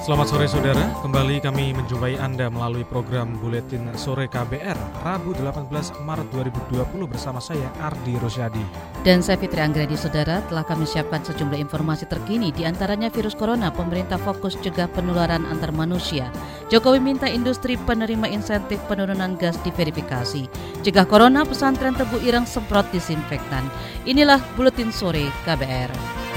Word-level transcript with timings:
Selamat 0.00 0.32
sore 0.32 0.48
saudara, 0.48 0.96
kembali 1.04 1.44
kami 1.44 1.76
menjumpai 1.76 2.16
Anda 2.16 2.48
melalui 2.48 2.88
program 2.88 3.36
Buletin 3.36 3.84
Sore 4.00 4.32
KBR 4.32 5.04
Rabu 5.04 5.36
18 5.36 6.00
Maret 6.00 6.24
2020 6.32 7.04
bersama 7.04 7.36
saya 7.36 7.68
Ardi 7.84 8.16
Rosyadi. 8.16 8.64
Dan 9.04 9.20
saya 9.20 9.36
Fitri 9.36 9.60
Anggredi 9.60 10.00
saudara 10.00 10.40
telah 10.48 10.64
kami 10.64 10.88
siapkan 10.88 11.20
sejumlah 11.20 11.60
informasi 11.60 12.08
terkini 12.08 12.48
di 12.48 12.64
antaranya 12.64 13.12
virus 13.12 13.36
corona 13.36 13.68
pemerintah 13.68 14.16
fokus 14.16 14.56
cegah 14.64 14.88
penularan 14.88 15.44
antar 15.44 15.68
manusia. 15.68 16.32
Jokowi 16.72 16.96
minta 16.96 17.28
industri 17.28 17.76
penerima 17.76 18.24
insentif 18.32 18.80
penurunan 18.88 19.36
gas 19.36 19.60
diverifikasi. 19.60 20.48
Cegah 20.80 21.04
corona 21.04 21.44
pesantren 21.44 21.92
Tebu 21.92 22.24
Irang 22.24 22.48
semprot 22.48 22.88
disinfektan. 22.88 23.68
Inilah 24.08 24.40
Buletin 24.56 24.96
Sore 24.96 25.28
KBR. 25.44 26.29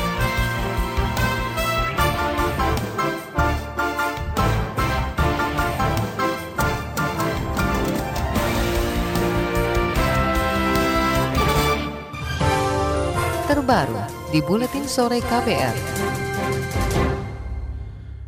Terbaru 13.64 13.96
di 14.28 14.44
Buletin 14.44 14.84
Sore 14.92 15.24
KPR. 15.24 15.72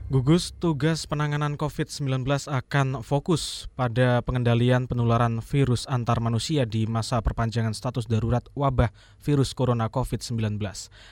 Gugus 0.07 0.55
Tugas 0.55 1.03
Penanganan 1.11 1.59
COVID-19 1.59 2.23
akan 2.47 3.03
fokus 3.03 3.67
pada 3.75 4.23
pengendalian 4.23 4.87
penularan 4.87 5.43
virus 5.43 5.91
antar 5.91 6.23
manusia 6.23 6.63
di 6.63 6.87
masa 6.87 7.19
perpanjangan 7.19 7.75
status 7.75 8.07
darurat 8.07 8.47
wabah 8.55 8.95
virus 9.19 9.51
corona 9.51 9.91
COVID-19. 9.91 10.55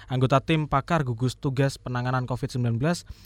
Anggota 0.07 0.39
tim 0.39 0.71
pakar 0.71 1.03
gugus 1.03 1.35
tugas 1.35 1.75
penanganan 1.75 2.23
COVID-19, 2.23 2.79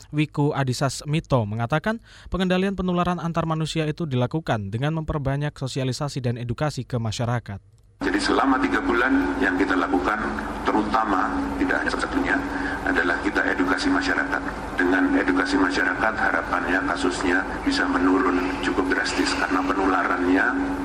Wiku 0.10 0.58
Adisas 0.58 1.06
Mito, 1.06 1.46
mengatakan 1.46 2.02
pengendalian 2.34 2.74
penularan 2.74 3.22
antar 3.22 3.46
manusia 3.46 3.86
itu 3.86 4.10
dilakukan 4.10 4.74
dengan 4.74 4.98
memperbanyak 4.98 5.54
sosialisasi 5.54 6.26
dan 6.26 6.42
edukasi 6.42 6.90
ke 6.90 6.98
masyarakat. 6.98 7.62
Jadi 8.02 8.18
selama 8.18 8.58
tiga 8.58 8.82
bulan 8.82 9.38
yang 9.38 9.62
kita 9.62 9.78
lakukan 9.78 10.57
terutama 10.78 11.26
tidak 11.58 11.82
hanya 11.82 11.90
satu-satunya 11.90 12.36
adalah 12.86 13.18
kita 13.26 13.42
edukasi 13.50 13.90
masyarakat. 13.90 14.42
Dengan 14.78 15.10
edukasi 15.18 15.58
masyarakat 15.58 16.14
harapannya 16.14 16.80
kasusnya 16.86 17.42
bisa 17.66 17.82
menurun 17.90 18.46
cukup 18.62 18.86
drastis 18.94 19.34
karena 19.34 19.58
penularannya. 19.66 20.77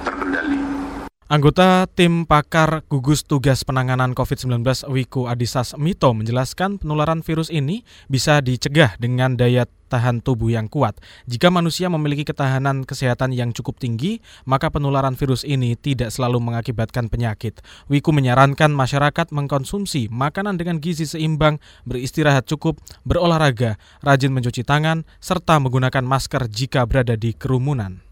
Anggota 1.33 1.89
tim 1.89 2.29
pakar 2.29 2.85
gugus 2.93 3.25
tugas 3.25 3.65
penanganan 3.65 4.13
COVID-19 4.13 4.85
Wiku 4.93 5.33
Adisas 5.33 5.73
Mito 5.81 6.13
menjelaskan 6.13 6.77
penularan 6.77 7.25
virus 7.25 7.49
ini 7.49 7.89
bisa 8.05 8.45
dicegah 8.45 9.01
dengan 9.01 9.41
daya 9.41 9.65
tahan 9.89 10.21
tubuh 10.21 10.53
yang 10.53 10.69
kuat. 10.69 11.01
Jika 11.25 11.49
manusia 11.49 11.89
memiliki 11.89 12.29
ketahanan 12.29 12.85
kesehatan 12.85 13.33
yang 13.33 13.57
cukup 13.57 13.81
tinggi, 13.81 14.21
maka 14.45 14.69
penularan 14.69 15.17
virus 15.17 15.41
ini 15.49 15.73
tidak 15.73 16.13
selalu 16.13 16.37
mengakibatkan 16.37 17.09
penyakit. 17.09 17.65
Wiku 17.89 18.13
menyarankan 18.13 18.69
masyarakat 18.69 19.33
mengkonsumsi 19.33 20.13
makanan 20.13 20.61
dengan 20.61 20.85
gizi 20.85 21.09
seimbang, 21.09 21.57
beristirahat 21.89 22.45
cukup, 22.45 22.77
berolahraga, 23.09 23.81
rajin 24.05 24.37
mencuci 24.37 24.69
tangan, 24.69 25.09
serta 25.17 25.57
menggunakan 25.57 26.05
masker 26.05 26.45
jika 26.53 26.85
berada 26.85 27.17
di 27.17 27.33
kerumunan. 27.33 28.12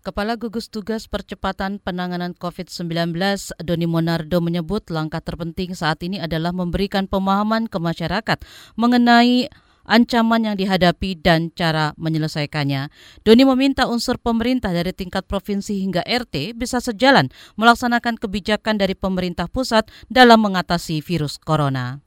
Kepala 0.00 0.40
Gugus 0.40 0.72
Tugas 0.72 1.12
Percepatan 1.12 1.76
Penanganan 1.76 2.32
COVID-19 2.32 3.12
Doni 3.60 3.84
Monardo 3.84 4.40
menyebut 4.40 4.88
langkah 4.88 5.20
terpenting 5.20 5.76
saat 5.76 6.00
ini 6.00 6.16
adalah 6.16 6.56
memberikan 6.56 7.04
pemahaman 7.04 7.68
ke 7.68 7.76
masyarakat 7.76 8.40
mengenai 8.80 9.52
ancaman 9.84 10.48
yang 10.48 10.56
dihadapi 10.56 11.20
dan 11.20 11.52
cara 11.52 11.92
menyelesaikannya. 12.00 12.88
Doni 13.28 13.44
meminta 13.44 13.84
unsur 13.92 14.16
pemerintah 14.16 14.72
dari 14.72 14.96
tingkat 14.96 15.28
provinsi 15.28 15.84
hingga 15.84 16.00
RT 16.00 16.56
bisa 16.56 16.80
sejalan 16.80 17.28
melaksanakan 17.60 18.16
kebijakan 18.16 18.80
dari 18.80 18.96
pemerintah 18.96 19.52
pusat 19.52 19.84
dalam 20.08 20.40
mengatasi 20.40 21.04
virus 21.04 21.36
corona 21.36 22.00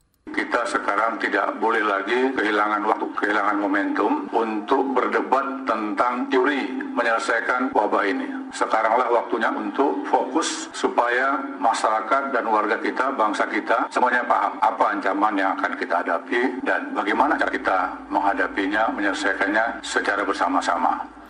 sekarang 1.04 1.20
tidak 1.20 1.60
boleh 1.60 1.84
lagi 1.84 2.32
kehilangan 2.32 2.80
waktu, 2.88 3.06
kehilangan 3.12 3.60
momentum 3.60 4.24
untuk 4.32 4.96
berdebat 4.96 5.68
tentang 5.68 6.24
teori 6.32 6.80
menyelesaikan 6.96 7.76
wabah 7.76 8.08
ini. 8.08 8.24
Sekaranglah 8.48 9.12
waktunya 9.12 9.52
untuk 9.52 10.00
fokus 10.08 10.72
supaya 10.72 11.36
masyarakat 11.60 12.32
dan 12.32 12.48
warga 12.48 12.80
kita, 12.80 13.12
bangsa 13.20 13.44
kita 13.52 13.84
semuanya 13.92 14.24
paham 14.24 14.56
apa 14.64 14.84
ancaman 14.96 15.36
yang 15.36 15.52
akan 15.60 15.76
kita 15.76 16.00
hadapi 16.00 16.40
dan 16.64 16.96
bagaimana 16.96 17.36
cara 17.36 17.52
kita 17.52 17.78
menghadapinya, 18.08 18.88
menyelesaikannya 18.96 19.84
secara 19.84 20.24
bersama-sama. 20.24 21.23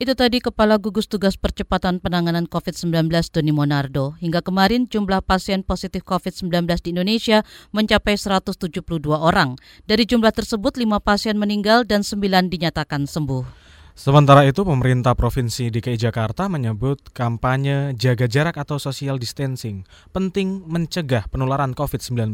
Itu 0.00 0.16
tadi 0.16 0.40
Kepala 0.40 0.80
Gugus 0.80 1.12
Tugas 1.12 1.36
Percepatan 1.36 2.00
Penanganan 2.00 2.48
COVID-19 2.48 3.12
Doni 3.36 3.52
Monardo. 3.52 4.16
Hingga 4.16 4.40
kemarin 4.40 4.88
jumlah 4.88 5.20
pasien 5.20 5.60
positif 5.60 6.08
COVID-19 6.08 6.64
di 6.80 6.96
Indonesia 6.96 7.44
mencapai 7.76 8.16
172 8.16 8.80
orang. 9.12 9.60
Dari 9.84 10.08
jumlah 10.08 10.32
tersebut 10.32 10.80
5 10.80 11.04
pasien 11.04 11.36
meninggal 11.36 11.84
dan 11.84 12.00
9 12.00 12.48
dinyatakan 12.48 13.04
sembuh. 13.04 13.69
Sementara 14.00 14.48
itu, 14.48 14.64
pemerintah 14.64 15.12
Provinsi 15.12 15.68
DKI 15.68 16.00
Jakarta 16.00 16.48
menyebut 16.48 17.12
kampanye 17.12 17.92
jaga 18.00 18.24
jarak 18.24 18.56
atau 18.56 18.80
social 18.80 19.20
distancing 19.20 19.84
penting 20.16 20.64
mencegah 20.64 21.28
penularan 21.28 21.76
COVID-19. 21.76 22.32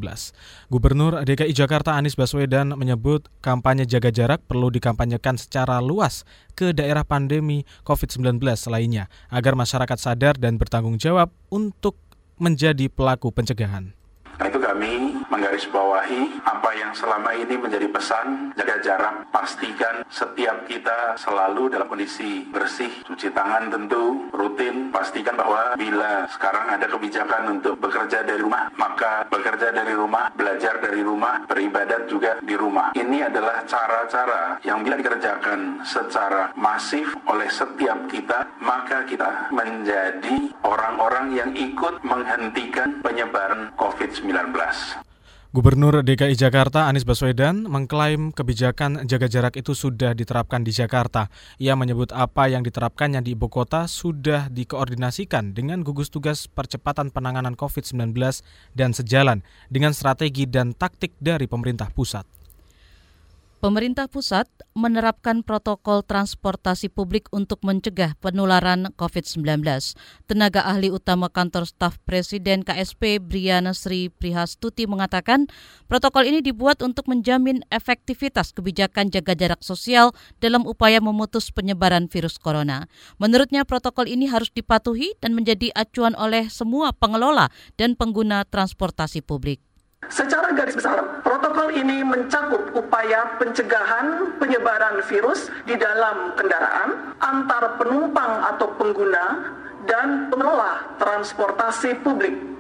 Gubernur 0.71 1.27
DKI 1.27 1.51
Jakarta 1.51 1.99
Anies 1.99 2.15
Baswedan 2.15 2.71
menyebut 2.79 3.27
kampanye 3.43 3.83
jaga 3.83 4.15
jarak 4.15 4.47
perlu 4.47 4.71
dikampanyekan 4.71 5.43
secara 5.43 5.83
luas 5.83 6.23
ke 6.55 6.71
daerah 6.71 7.03
pandemi 7.03 7.67
COVID-19 7.83 8.39
lainnya 8.71 9.11
agar 9.27 9.59
masyarakat 9.59 9.99
sadar 9.99 10.39
dan 10.39 10.63
bertanggung 10.63 11.03
jawab 11.03 11.35
untuk 11.51 11.99
menjadi 12.39 12.87
pelaku 12.87 13.35
pencegahan. 13.35 13.91
Nah 14.39 14.47
itu 14.47 14.63
kami 14.77 15.25
menggarisbawahi 15.33 16.45
apa 16.45 16.71
yang 16.77 16.93
selama 16.93 17.33
ini 17.33 17.57
menjadi 17.57 17.89
pesan 17.89 18.53
jaga 18.61 18.77
jarak, 18.85 19.25
pastikan 19.33 20.05
setiap 20.13 20.69
kita 20.69 21.17
selalu 21.17 21.73
dalam 21.73 21.89
kondisi 21.89 22.45
bersih, 22.53 22.93
cuci 23.09 23.33
tangan 23.33 23.73
tentu, 23.73 24.29
rutin, 24.37 24.93
pastikan 24.93 25.33
bahwa 25.33 25.73
bila 25.81 26.29
sekarang 26.29 26.77
ada 26.77 26.85
kebijakan 26.93 27.57
untuk 27.57 27.81
bekerja 27.81 28.21
dari 28.21 28.37
rumah, 28.37 28.69
maka 28.77 29.25
bekerja 29.33 29.73
dari 29.73 29.97
rumah, 29.97 30.29
belajar 30.37 30.77
dari 30.85 31.01
rumah, 31.01 31.41
beribadat 31.49 32.13
juga 32.13 32.37
di 32.45 32.53
rumah. 32.53 32.93
Ini 32.93 33.33
adalah 33.33 33.65
cara-cara 33.65 34.61
yang 34.61 34.85
bila 34.85 35.01
dikerjakan 35.01 35.89
secara 35.89 36.53
masif 36.53 37.17
oleh 37.25 37.49
setiap 37.49 38.13
kita, 38.13 38.45
maka 38.61 39.09
kita 39.09 39.49
menjadi 39.57 40.53
orang-orang 40.61 41.33
yang 41.33 41.51
ikut 41.57 42.05
menghentikan 42.05 43.01
penyebaran 43.01 43.73
COVID-19. 43.81 44.66
Gubernur 45.57 46.05
DKI 46.05 46.37
Jakarta 46.37 46.85
Anies 46.85 47.09
Baswedan 47.09 47.65
mengklaim 47.65 48.29
kebijakan 48.29 49.09
jaga 49.09 49.25
jarak 49.25 49.57
itu 49.57 49.73
sudah 49.73 50.13
diterapkan 50.13 50.61
di 50.61 50.69
Jakarta. 50.69 51.33
Ia 51.57 51.73
menyebut 51.73 52.13
apa 52.13 52.45
yang 52.53 52.61
diterapkannya 52.61 53.25
di 53.25 53.33
ibu 53.33 53.49
kota 53.49 53.89
sudah 53.89 54.53
dikoordinasikan 54.53 55.57
dengan 55.57 55.81
gugus 55.81 56.13
tugas 56.13 56.45
percepatan 56.45 57.09
penanganan 57.09 57.57
COVID-19 57.57 58.13
dan 58.77 58.93
sejalan 58.93 59.41
dengan 59.73 59.97
strategi 59.97 60.45
dan 60.45 60.77
taktik 60.77 61.17
dari 61.25 61.49
pemerintah 61.49 61.89
pusat. 61.89 62.29
Pemerintah 63.67 64.07
pusat 64.07 64.47
menerapkan 64.79 65.43
protokol 65.43 66.07
transportasi 66.07 66.87
publik 66.87 67.27
untuk 67.35 67.67
mencegah 67.67 68.15
penularan 68.23 68.95
COVID-19. 68.95 69.43
Tenaga 70.31 70.63
ahli 70.63 70.95
utama 70.95 71.27
kantor 71.27 71.67
staf 71.67 71.99
Presiden 72.07 72.63
KSP 72.63 73.19
Briana 73.19 73.75
Sri 73.75 74.07
Prihastuti 74.07 74.87
mengatakan 74.87 75.51
protokol 75.91 76.31
ini 76.31 76.47
dibuat 76.47 76.79
untuk 76.79 77.11
menjamin 77.11 77.67
efektivitas 77.67 78.55
kebijakan 78.55 79.11
jaga 79.11 79.35
jarak 79.35 79.67
sosial 79.67 80.15
dalam 80.39 80.63
upaya 80.63 81.03
memutus 81.03 81.51
penyebaran 81.51 82.07
virus 82.07 82.39
corona. 82.39 82.87
Menurutnya 83.19 83.67
protokol 83.67 84.07
ini 84.07 84.31
harus 84.31 84.55
dipatuhi 84.55 85.19
dan 85.19 85.35
menjadi 85.35 85.75
acuan 85.75 86.15
oleh 86.15 86.47
semua 86.55 86.95
pengelola 86.95 87.51
dan 87.75 87.99
pengguna 87.99 88.47
transportasi 88.47 89.27
publik. 89.27 89.59
Secara 90.07 90.55
garis 90.55 90.79
besar, 90.79 91.03
protokol 91.27 91.75
ini 91.75 92.07
mencakup 92.07 92.73
upaya 92.79 93.37
pencegahan 93.43 94.39
penyebaran 94.39 95.03
virus 95.11 95.51
di 95.67 95.75
dalam 95.75 96.33
kendaraan 96.39 97.15
antar 97.19 97.75
penumpang 97.77 98.55
atau 98.55 98.71
pengguna 98.79 99.51
dan 99.87 100.31
pengelola 100.31 100.97
transportasi 100.99 101.99
publik. 102.07 102.56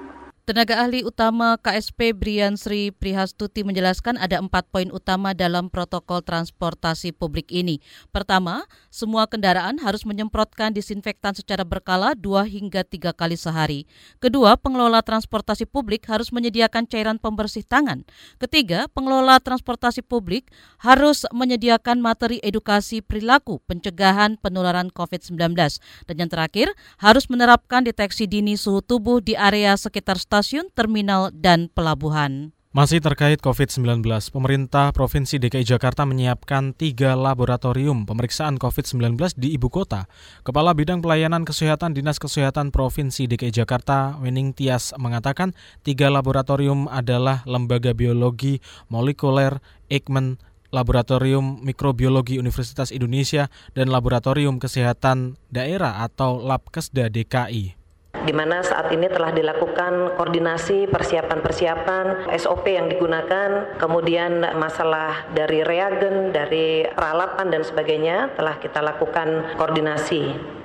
Tenaga 0.47 0.79
ahli 0.79 1.03
utama 1.03 1.59
KSP 1.59 2.15
Brian 2.15 2.55
Sri 2.55 2.95
Prihastuti 2.95 3.67
menjelaskan 3.67 4.15
ada 4.15 4.39
empat 4.39 4.71
poin 4.71 4.87
utama 4.95 5.35
dalam 5.35 5.67
protokol 5.67 6.23
transportasi 6.23 7.11
publik 7.11 7.51
ini. 7.51 7.83
Pertama, 8.15 8.63
semua 8.87 9.27
kendaraan 9.27 9.83
harus 9.83 10.07
menyemprotkan 10.07 10.71
disinfektan 10.71 11.35
secara 11.35 11.67
berkala 11.67 12.15
dua 12.15 12.47
hingga 12.47 12.87
tiga 12.87 13.11
kali 13.11 13.35
sehari. 13.35 13.91
Kedua, 14.23 14.55
pengelola 14.55 15.03
transportasi 15.03 15.67
publik 15.67 16.07
harus 16.07 16.31
menyediakan 16.31 16.87
cairan 16.87 17.19
pembersih 17.19 17.67
tangan. 17.67 18.07
Ketiga, 18.39 18.87
pengelola 18.95 19.43
transportasi 19.43 20.07
publik 20.07 20.55
harus 20.79 21.27
menyediakan 21.35 21.99
materi 21.99 22.39
edukasi 22.39 23.03
perilaku 23.03 23.59
pencegahan 23.67 24.39
penularan 24.39 24.95
COVID-19. 24.95 25.59
Dan 26.07 26.15
yang 26.15 26.31
terakhir, 26.31 26.71
harus 27.03 27.27
menerapkan 27.27 27.83
deteksi 27.83 28.31
dini 28.31 28.55
suhu 28.55 28.79
tubuh 28.79 29.19
di 29.19 29.35
area 29.35 29.75
sekitar 29.75 30.15
stasiun 30.15 30.36
stasiun, 30.37 30.69
terminal, 30.77 31.33
dan 31.33 31.73
pelabuhan. 31.73 32.53
Masih 32.77 33.01
terkait 33.01 33.41
COVID-19, 33.41 34.05
pemerintah 34.29 34.93
Provinsi 34.93 35.41
DKI 35.41 35.65
Jakarta 35.65 36.05
menyiapkan 36.05 36.77
tiga 36.77 37.17
laboratorium 37.17 38.05
pemeriksaan 38.05 38.61
COVID-19 38.61 39.33
di 39.41 39.57
ibu 39.57 39.73
kota. 39.73 40.05
Kepala 40.45 40.77
Bidang 40.77 41.01
Pelayanan 41.01 41.49
Kesehatan 41.49 41.97
Dinas 41.97 42.21
Kesehatan 42.21 42.69
Provinsi 42.69 43.25
DKI 43.33 43.65
Jakarta, 43.65 44.21
Wening 44.21 44.53
Tias, 44.53 44.93
mengatakan 45.01 45.57
tiga 45.89 46.13
laboratorium 46.13 46.85
adalah 46.93 47.41
Lembaga 47.49 47.97
Biologi 47.97 48.61
Molekuler, 48.93 49.65
Eijkman, 49.89 50.37
Laboratorium 50.69 51.65
Mikrobiologi 51.65 52.37
Universitas 52.37 52.93
Indonesia, 52.93 53.49
dan 53.73 53.89
Laboratorium 53.89 54.61
Kesehatan 54.61 55.41
Daerah 55.49 56.05
atau 56.05 56.45
Labkesda 56.45 57.09
DKI 57.09 57.76
di 58.25 58.33
mana 58.33 58.65
saat 58.65 58.89
ini 58.95 59.11
telah 59.13 59.35
dilakukan 59.35 60.17
koordinasi 60.17 60.89
persiapan-persiapan 60.89 62.33
SOP 62.39 62.65
yang 62.73 62.89
digunakan, 62.89 63.77
kemudian 63.77 64.41
masalah 64.57 65.29
dari 65.37 65.61
reagen, 65.67 66.33
dari 66.33 66.89
peralatan 66.89 67.53
dan 67.53 67.63
sebagainya 67.67 68.33
telah 68.39 68.57
kita 68.57 68.81
lakukan 68.81 69.59
koordinasi. 69.61 70.57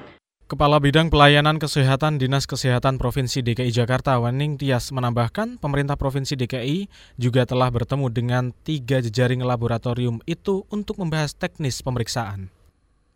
Kepala 0.51 0.83
Bidang 0.83 1.07
Pelayanan 1.07 1.63
Kesehatan 1.63 2.19
Dinas 2.19 2.44
Kesehatan 2.44 3.00
Provinsi 3.00 3.39
DKI 3.39 3.71
Jakarta 3.71 4.19
Waning 4.19 4.59
Tias 4.59 4.92
menambahkan 4.92 5.56
pemerintah 5.56 5.95
Provinsi 5.95 6.36
DKI 6.36 6.92
juga 7.15 7.47
telah 7.47 7.71
bertemu 7.71 8.12
dengan 8.12 8.44
tiga 8.68 9.00
jejaring 9.00 9.47
laboratorium 9.47 10.19
itu 10.27 10.68
untuk 10.68 11.00
membahas 11.00 11.31
teknis 11.39 11.80
pemeriksaan. 11.80 12.51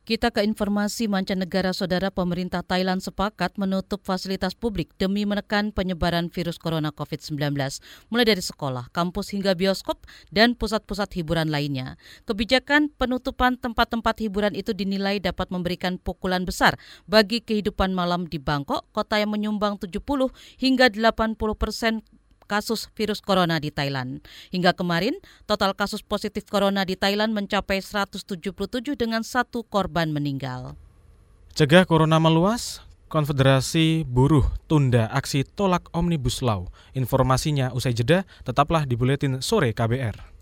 Kita 0.06 0.30
ke 0.30 0.46
informasi 0.46 1.10
mancanegara 1.10 1.74
saudara 1.74 2.14
pemerintah 2.14 2.62
Thailand 2.62 3.02
sepakat 3.02 3.58
menutup 3.58 4.06
fasilitas 4.06 4.54
publik 4.54 4.94
demi 5.02 5.26
menekan 5.26 5.74
penyebaran 5.74 6.30
virus 6.30 6.62
corona 6.62 6.94
COVID-19 6.94 7.42
mulai 8.14 8.26
dari 8.30 8.38
sekolah, 8.38 8.94
kampus 8.94 9.34
hingga 9.34 9.58
bioskop 9.58 10.06
dan 10.30 10.54
pusat-pusat 10.54 11.10
hiburan 11.18 11.50
lainnya. 11.50 11.98
Kebijakan 12.30 12.94
penutupan 12.94 13.58
tempat-tempat 13.58 14.22
hiburan 14.22 14.54
itu 14.54 14.78
dinilai 14.78 15.18
dapat 15.18 15.50
memberikan 15.50 15.98
pukulan 15.98 16.46
besar 16.46 16.78
bagi 17.10 17.42
kehidupan 17.42 17.90
malam 17.90 18.30
di 18.30 18.38
Bangkok, 18.38 18.86
kota 18.94 19.18
yang 19.18 19.34
menyumbang 19.34 19.82
70 19.82 20.06
hingga 20.62 20.94
80 20.94 21.34
persen 21.58 22.06
kasus 22.46 22.88
virus 22.94 23.20
corona 23.20 23.58
di 23.58 23.74
Thailand. 23.74 24.22
Hingga 24.54 24.78
kemarin, 24.78 25.18
total 25.50 25.74
kasus 25.74 26.06
positif 26.06 26.48
corona 26.48 26.86
di 26.86 26.96
Thailand 26.96 27.34
mencapai 27.34 27.82
177 27.82 28.56
dengan 28.96 29.22
satu 29.26 29.66
korban 29.66 30.14
meninggal. 30.14 30.78
Cegah 31.58 31.84
corona 31.88 32.22
meluas, 32.22 32.86
Konfederasi 33.06 34.04
Buruh 34.04 34.50
tunda 34.66 35.08
aksi 35.08 35.46
tolak 35.46 35.88
Omnibus 35.94 36.42
Law. 36.42 36.68
Informasinya 36.98 37.72
usai 37.72 37.94
jeda, 37.94 38.26
tetaplah 38.44 38.84
di 38.84 38.98
Buletin 38.98 39.40
Sore 39.46 39.72
KBR. 39.72 40.36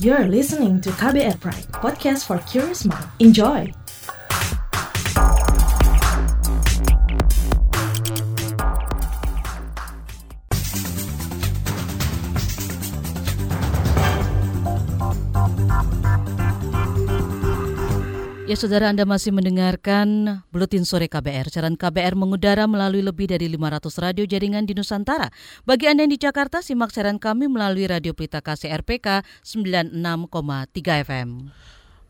You're 0.00 0.28
listening 0.28 0.80
to 0.80 0.90
KBR 0.96 1.40
Pride, 1.40 1.68
podcast 1.76 2.24
for 2.24 2.40
curious 2.48 2.88
mind. 2.88 3.04
Enjoy! 3.20 3.79
Ya 18.50 18.58
saudara 18.58 18.90
Anda 18.90 19.06
masih 19.06 19.30
mendengarkan 19.30 20.42
Buletin 20.50 20.82
Sore 20.82 21.06
KBR. 21.06 21.54
Siaran 21.54 21.78
KBR 21.78 22.18
mengudara 22.18 22.66
melalui 22.66 22.98
lebih 22.98 23.30
dari 23.30 23.46
500 23.46 23.86
radio 24.02 24.26
jaringan 24.26 24.66
di 24.66 24.74
Nusantara. 24.74 25.30
Bagi 25.62 25.86
Anda 25.86 26.02
yang 26.02 26.10
di 26.10 26.18
Jakarta, 26.18 26.58
simak 26.58 26.90
siaran 26.90 27.22
kami 27.22 27.46
melalui 27.46 27.86
Radio 27.86 28.10
Pelita 28.10 28.42
Kasih 28.42 28.74
RPK 28.74 29.22
96,3 29.46 29.94
FM. 31.06 31.54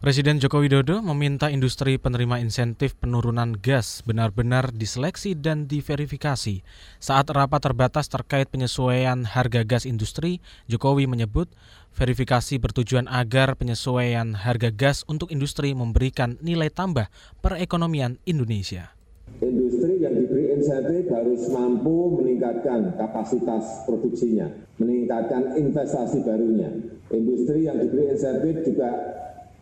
Presiden 0.00 0.40
Joko 0.40 0.64
Widodo 0.64 1.04
meminta 1.04 1.52
industri 1.52 2.00
penerima 2.00 2.40
insentif 2.40 2.96
penurunan 2.96 3.52
gas 3.52 4.00
benar-benar 4.08 4.72
diseleksi 4.72 5.36
dan 5.36 5.68
diverifikasi. 5.68 6.64
Saat 6.96 7.28
rapat 7.28 7.68
terbatas 7.68 8.08
terkait 8.08 8.48
penyesuaian 8.48 9.28
harga 9.28 9.60
gas 9.60 9.84
industri, 9.84 10.40
Jokowi 10.72 11.04
menyebut 11.04 11.52
verifikasi 11.94 12.56
bertujuan 12.62 13.10
agar 13.10 13.58
penyesuaian 13.58 14.34
harga 14.34 14.70
gas 14.72 15.02
untuk 15.10 15.28
industri 15.34 15.74
memberikan 15.74 16.38
nilai 16.40 16.70
tambah 16.70 17.10
perekonomian 17.42 18.16
Indonesia. 18.24 18.94
Industri 19.40 20.02
yang 20.02 20.18
diberi 20.18 20.52
insentif 20.52 21.08
harus 21.08 21.48
mampu 21.54 22.20
meningkatkan 22.20 22.98
kapasitas 22.98 23.86
produksinya, 23.86 24.50
meningkatkan 24.76 25.56
investasi 25.56 26.20
barunya. 26.26 26.68
Industri 27.08 27.64
yang 27.64 27.78
diberi 27.78 28.10
insentif 28.12 28.66
juga 28.66 28.90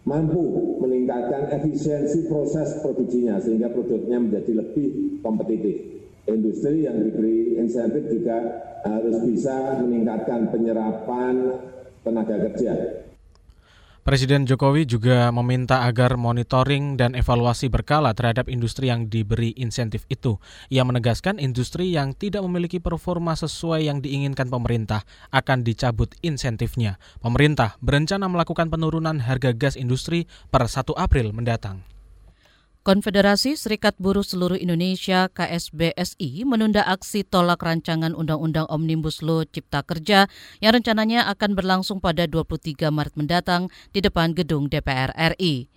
mampu 0.08 0.40
meningkatkan 0.80 1.52
efisiensi 1.52 2.26
proses 2.32 2.80
produksinya 2.80 3.36
sehingga 3.38 3.68
produknya 3.68 4.18
menjadi 4.18 4.52
lebih 4.64 5.20
kompetitif. 5.20 5.76
Industri 6.28 6.84
yang 6.84 6.98
diberi 7.04 7.56
insentif 7.60 8.08
juga 8.08 8.36
harus 8.84 9.16
bisa 9.24 9.80
meningkatkan 9.80 10.48
penyerapan 10.52 11.34
tenaga 12.08 12.34
kerja 12.48 12.72
Presiden 14.08 14.48
Jokowi 14.48 14.88
juga 14.88 15.28
meminta 15.36 15.84
agar 15.84 16.16
monitoring 16.16 16.96
dan 16.96 17.12
evaluasi 17.12 17.68
berkala 17.68 18.16
terhadap 18.16 18.48
industri 18.48 18.88
yang 18.88 19.04
diberi 19.12 19.52
insentif 19.52 20.08
itu. 20.08 20.40
Ia 20.72 20.80
menegaskan 20.80 21.36
industri 21.36 21.92
yang 21.92 22.16
tidak 22.16 22.40
memiliki 22.40 22.80
performa 22.80 23.36
sesuai 23.36 23.84
yang 23.84 24.00
diinginkan 24.00 24.48
pemerintah 24.48 25.04
akan 25.28 25.60
dicabut 25.60 26.08
insentifnya. 26.24 26.96
Pemerintah 27.20 27.76
berencana 27.84 28.32
melakukan 28.32 28.72
penurunan 28.72 29.20
harga 29.20 29.52
gas 29.52 29.76
industri 29.76 30.24
per 30.48 30.64
1 30.64 30.88
April 30.96 31.36
mendatang. 31.36 31.97
Konfederasi 32.88 33.52
Serikat 33.60 34.00
Buruh 34.00 34.24
Seluruh 34.24 34.56
Indonesia 34.56 35.28
KSBSI 35.28 36.48
menunda 36.48 36.80
aksi 36.88 37.20
tolak 37.20 37.60
rancangan 37.60 38.16
Undang-Undang 38.16 38.64
Omnibus 38.64 39.20
Law 39.20 39.44
Cipta 39.44 39.84
Kerja 39.84 40.24
yang 40.64 40.72
rencananya 40.72 41.28
akan 41.28 41.52
berlangsung 41.52 42.00
pada 42.00 42.24
23 42.24 42.88
Maret 42.88 43.12
mendatang 43.20 43.68
di 43.92 44.00
depan 44.00 44.32
gedung 44.32 44.72
DPR 44.72 45.12
RI. 45.36 45.68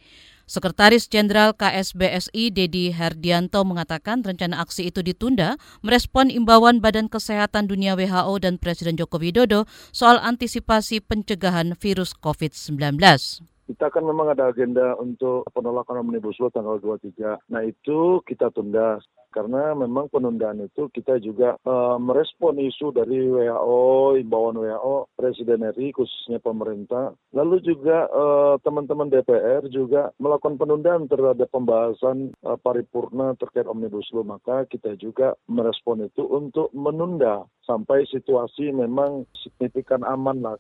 Sekretaris 0.48 1.12
Jenderal 1.12 1.52
KSBSI 1.52 2.48
Dedi 2.56 2.96
Herdianto 2.96 3.60
mengatakan 3.68 4.24
rencana 4.24 4.64
aksi 4.64 4.88
itu 4.88 5.04
ditunda 5.04 5.60
merespon 5.84 6.32
imbauan 6.32 6.80
Badan 6.80 7.12
Kesehatan 7.12 7.68
Dunia 7.68 8.00
WHO 8.00 8.40
dan 8.40 8.56
Presiden 8.56 8.96
Joko 8.96 9.20
Widodo 9.20 9.68
soal 9.92 10.16
antisipasi 10.16 11.04
pencegahan 11.04 11.76
virus 11.76 12.16
COVID-19 12.16 13.51
kita 13.70 13.94
kan 13.94 14.04
memang 14.06 14.34
ada 14.34 14.50
agenda 14.50 14.98
untuk 14.98 15.46
penolakan 15.54 16.06
Omnibus 16.08 16.38
Law 16.42 16.50
tanggal 16.50 16.82
23. 16.82 17.52
Nah 17.52 17.62
itu 17.66 18.22
kita 18.26 18.50
tunda. 18.50 18.98
Karena 19.32 19.72
memang 19.72 20.12
penundaan 20.12 20.60
itu 20.60 20.92
kita 20.92 21.16
juga 21.24 21.56
uh, 21.64 21.96
merespon 21.96 22.60
isu 22.60 22.92
dari 22.92 23.32
WHO, 23.32 24.20
imbauan 24.20 24.60
WHO, 24.60 25.08
Presiden 25.16 25.72
RI 25.72 25.96
khususnya 25.96 26.44
pemerintah, 26.44 27.16
lalu 27.32 27.64
juga 27.64 28.12
uh, 28.12 28.60
teman-teman 28.60 29.08
DPR 29.08 29.72
juga 29.72 30.12
melakukan 30.20 30.60
penundaan 30.60 31.08
terhadap 31.08 31.48
pembahasan 31.48 32.36
uh, 32.44 32.60
paripurna 32.60 33.32
terkait 33.40 33.64
Omnibus 33.72 34.12
Law, 34.12 34.28
maka 34.28 34.68
kita 34.68 35.00
juga 35.00 35.40
merespon 35.48 36.04
itu 36.04 36.28
untuk 36.28 36.68
menunda 36.76 37.48
sampai 37.64 38.04
situasi 38.12 38.76
memang 38.76 39.24
signifikan 39.40 40.04
aman 40.04 40.44
lah 40.44 40.60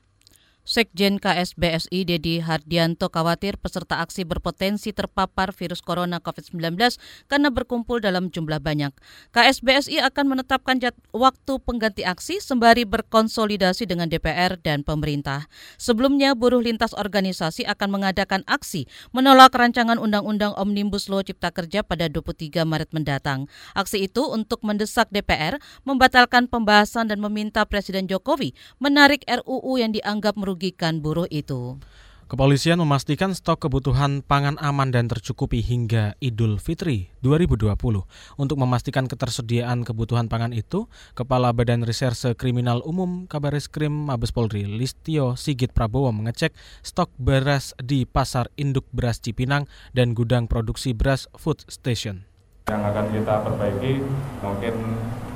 Sekjen 0.61 1.17
KSBSI 1.17 2.05
Dedi 2.05 2.37
Hardianto 2.37 3.09
khawatir 3.09 3.57
peserta 3.57 3.97
aksi 3.97 4.21
berpotensi 4.29 4.93
terpapar 4.93 5.49
virus 5.57 5.81
corona 5.81 6.21
COVID-19 6.21 6.77
karena 7.25 7.49
berkumpul 7.49 7.97
dalam 7.97 8.29
jumlah 8.29 8.61
banyak. 8.61 8.93
KSBSI 9.33 10.05
akan 10.05 10.37
menetapkan 10.37 10.77
waktu 11.11 11.53
pengganti 11.65 12.05
aksi 12.05 12.37
sembari 12.37 12.85
berkonsolidasi 12.85 13.89
dengan 13.89 14.05
DPR 14.05 14.61
dan 14.61 14.85
pemerintah. 14.85 15.49
Sebelumnya, 15.81 16.37
buruh 16.37 16.61
lintas 16.61 16.93
organisasi 16.93 17.65
akan 17.65 17.89
mengadakan 17.97 18.45
aksi 18.45 18.85
menolak 19.17 19.57
rancangan 19.57 19.97
Undang-Undang 19.97 20.53
Omnibus 20.61 21.09
Law 21.09 21.25
Cipta 21.25 21.49
Kerja 21.49 21.81
pada 21.81 22.05
23 22.05 22.69
Maret 22.69 22.93
mendatang. 22.93 23.49
Aksi 23.73 24.05
itu 24.05 24.29
untuk 24.29 24.61
mendesak 24.61 25.09
DPR 25.09 25.57
membatalkan 25.89 26.45
pembahasan 26.45 27.09
dan 27.09 27.17
meminta 27.17 27.65
Presiden 27.65 28.05
Jokowi 28.05 28.53
menarik 28.77 29.25
RUU 29.25 29.81
yang 29.81 29.89
dianggap 29.89 30.37
merugikan 30.37 30.50
merugikan 30.51 30.99
buruh 30.99 31.31
itu. 31.31 31.79
Kepolisian 32.27 32.79
memastikan 32.79 33.31
stok 33.31 33.67
kebutuhan 33.67 34.19
pangan 34.23 34.59
aman 34.59 34.91
dan 34.91 35.07
tercukupi 35.07 35.63
hingga 35.63 36.15
Idul 36.19 36.59
Fitri 36.59 37.11
2020. 37.23 37.75
Untuk 38.35 38.57
memastikan 38.59 39.07
ketersediaan 39.07 39.83
kebutuhan 39.87 40.27
pangan 40.27 40.51
itu, 40.51 40.91
Kepala 41.15 41.55
Badan 41.55 41.87
Reserse 41.87 42.35
Kriminal 42.35 42.83
Umum 42.83 43.31
Kabareskrim 43.31 43.91
Mabes 43.91 44.31
Polri 44.31 44.63
Listio 44.63 45.39
Sigit 45.39 45.71
Prabowo 45.75 46.11
mengecek 46.11 46.55
stok 46.83 47.11
beras 47.15 47.75
di 47.79 48.03
Pasar 48.03 48.51
Induk 48.59 48.87
Beras 48.91 49.19
Cipinang 49.23 49.67
dan 49.95 50.11
gudang 50.15 50.47
produksi 50.47 50.91
beras 50.95 51.31
Food 51.35 51.63
Station. 51.67 52.30
Yang 52.69 52.81
akan 52.93 53.05
kita 53.09 53.33
perbaiki 53.41 53.93
mungkin 54.45 54.75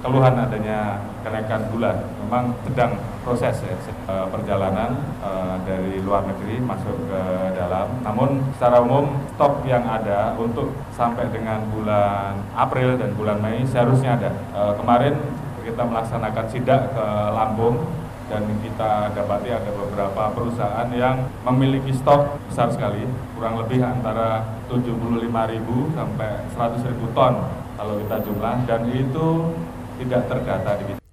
keluhan 0.05 0.38
adanya 0.38 1.01
kenaikan 1.25 1.65
gula. 1.74 1.98
Memang 2.22 2.53
sedang 2.70 2.94
proses 3.25 3.58
ya, 3.65 3.74
eh, 3.74 4.25
perjalanan 4.29 4.94
eh, 5.25 5.55
dari 5.65 5.98
luar 6.05 6.29
negeri 6.29 6.62
masuk 6.62 6.94
ke 7.10 7.22
dalam. 7.58 7.89
Namun 8.05 8.46
secara 8.53 8.86
umum 8.86 9.17
stok 9.34 9.65
yang 9.65 9.82
ada 9.89 10.38
untuk 10.38 10.70
sampai 10.94 11.25
dengan 11.34 11.65
bulan 11.74 12.38
April 12.53 13.01
dan 13.01 13.17
bulan 13.17 13.41
Mei 13.41 13.65
seharusnya 13.65 14.22
ada. 14.22 14.29
Eh, 14.29 14.74
kemarin 14.77 15.17
kita 15.65 15.82
melaksanakan 15.82 16.46
sidak 16.46 16.94
ke 16.94 17.05
Lampung 17.34 18.04
dan 18.25 18.44
kita 18.65 19.13
dapati 19.13 19.53
ada 19.53 19.70
beberapa 19.70 20.34
perusahaan 20.34 20.89
yang 20.89 21.29
memiliki 21.46 21.94
stok 21.94 22.41
besar 22.50 22.74
sekali, 22.74 23.05
kurang 23.38 23.62
lebih 23.62 23.86
antara 23.86 24.41
75.000 24.65 25.94
sampai 25.94 26.32
100.000 26.58 27.17
ton 27.17 27.34
kalau 27.77 27.94
kita 28.01 28.17
jumlah. 28.25 28.55
Dan 28.65 28.82
itu 28.89 29.53
tidak 30.01 30.25
terdata 30.25 30.72
di 30.82 31.04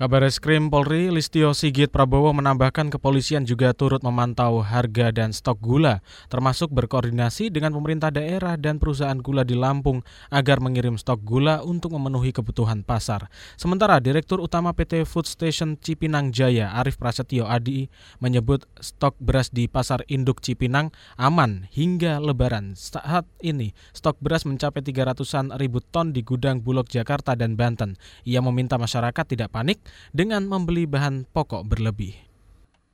Kabar 0.00 0.24
Eskrim 0.24 0.72
Polri 0.72 1.12
Listio 1.12 1.52
Sigit 1.52 1.92
Prabowo 1.92 2.32
menambahkan 2.32 2.88
kepolisian 2.88 3.44
juga 3.44 3.76
turut 3.76 4.00
memantau 4.00 4.64
harga 4.64 5.12
dan 5.12 5.28
stok 5.28 5.60
gula, 5.60 6.00
termasuk 6.32 6.72
berkoordinasi 6.72 7.52
dengan 7.52 7.76
pemerintah 7.76 8.08
daerah 8.08 8.56
dan 8.56 8.80
perusahaan 8.80 9.20
gula 9.20 9.44
di 9.44 9.52
Lampung 9.52 10.00
agar 10.32 10.56
mengirim 10.64 10.96
stok 10.96 11.20
gula 11.20 11.60
untuk 11.60 11.92
memenuhi 11.92 12.32
kebutuhan 12.32 12.80
pasar. 12.80 13.28
Sementara 13.60 14.00
Direktur 14.00 14.40
Utama 14.40 14.72
PT 14.72 15.04
Food 15.04 15.28
Station 15.28 15.76
Cipinang 15.76 16.32
Jaya 16.32 16.72
Arif 16.80 16.96
Prasetyo 16.96 17.44
Adi 17.44 17.92
menyebut 18.24 18.64
stok 18.80 19.20
beras 19.20 19.52
di 19.52 19.68
Pasar 19.68 20.00
Induk 20.08 20.40
Cipinang 20.40 20.96
aman 21.20 21.68
hingga 21.76 22.24
lebaran. 22.24 22.72
Saat 22.72 23.28
ini 23.44 23.76
stok 23.92 24.16
beras 24.24 24.48
mencapai 24.48 24.80
300-an 24.80 25.60
ribu 25.60 25.84
ton 25.84 26.16
di 26.16 26.24
gudang 26.24 26.64
Bulog 26.64 26.88
Jakarta 26.88 27.36
dan 27.36 27.52
Banten. 27.52 28.00
Ia 28.24 28.40
meminta 28.40 28.80
masyarakat 28.80 29.36
tidak 29.36 29.52
panik 29.52 29.89
dengan 30.10 30.46
membeli 30.46 30.84
bahan 30.84 31.28
pokok 31.30 31.66
berlebih. 31.66 32.30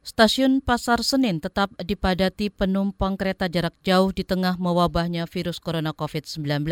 Stasiun 0.06 0.62
Pasar 0.62 1.02
Senin 1.02 1.42
tetap 1.42 1.74
dipadati 1.82 2.46
penumpang 2.46 3.18
kereta 3.18 3.50
jarak 3.50 3.74
jauh 3.82 4.14
di 4.14 4.22
tengah 4.22 4.54
mewabahnya 4.54 5.26
virus 5.26 5.58
corona 5.58 5.90
COVID-19. 5.90 6.62